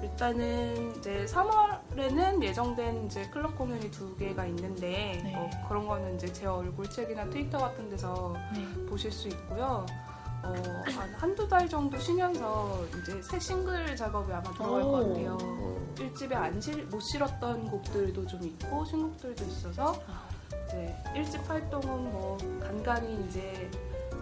[0.04, 5.34] 일단은 이제 3월에는 예정된 이제 클럽 공연이 두 개가 있는데 네.
[5.36, 8.86] 어, 그런 거는 이제 제 얼굴책이나 트위터 같은 데서 네.
[8.86, 9.86] 보실 수 있고요.
[10.44, 10.54] 어,
[10.86, 15.08] 한 한두 달 정도 쉬면서 이제 새 싱글 작업이 아마 들어갈 것 오.
[15.08, 15.38] 같아요.
[15.96, 20.02] 1집에 안 실, 못 실었던 곡들도 좀 있고 신곡들도 있어서
[20.68, 23.70] 이제 1집 활동은 뭐 간간히 이제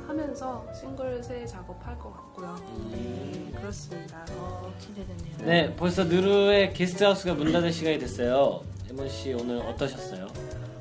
[0.08, 2.56] 하면서 싱글 새 작업할 것 같고요.
[2.92, 4.26] 네, 그렇습니다.
[4.32, 5.38] 어, 기대되네요.
[5.46, 8.62] 네, 벌써 느르의 게스트하우스가 문 닫을 시간이 됐어요.
[8.90, 10.28] 에몬 씨 오늘 어떠셨어요?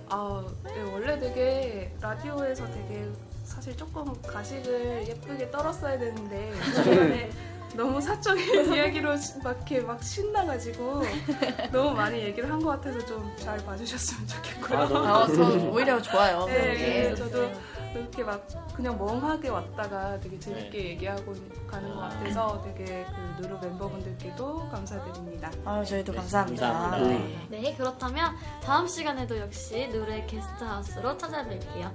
[0.09, 3.09] 아, 네, 원래 되게 라디오에서 되게
[3.45, 6.53] 사실 조금 가식을 예쁘게 떨었어야 되는데
[7.77, 11.03] 너무 사적인 이야기로 시- 막 이렇게 막 신나가지고
[11.73, 14.79] 너무 많이 얘기를 한 것 같아서 좀 잘 봐주셨으면 좋겠고요.
[14.79, 16.45] 아, 아, 저 오히려 좋아요.
[16.47, 16.75] 네.
[17.09, 17.51] 그래서 저도
[17.95, 21.35] 이렇게 막 그냥 멍하게 왔다가 되게 재밌게 얘기하고
[21.67, 23.05] 가는 것 같아서 되게
[23.39, 25.51] 그 누르 멤버분들께도 감사드립니다.
[25.65, 26.73] 아, 저희도 감사합니다.
[26.73, 27.09] 감사합니다.
[27.49, 27.61] 네.
[27.63, 31.91] 네, 그렇다면 다음 시간에도 역시 누르의 게스트하우스로 찾아뵐게요.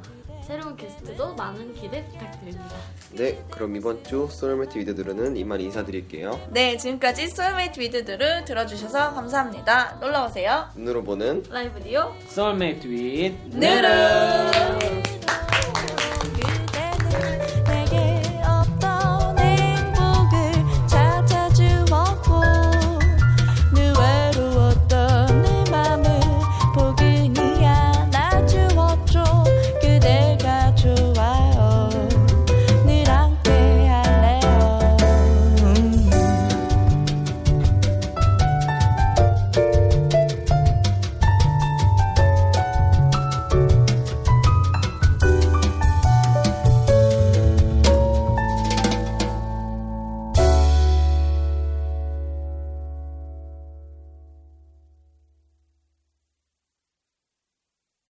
[0.45, 2.75] 새로운 게스트도 많은 기대 부탁드립니다.
[3.13, 6.39] 네, 그럼 이번 주 Soulmate with 느루는 이만 인사드릴게요.
[6.51, 9.97] 네, 지금까지 Soulmate with 느루를 들어주셔서 감사합니다.
[9.99, 10.69] 놀러오세요.
[10.75, 13.85] 눈으로 보는 라이브 라디오 Soulmate with 느루!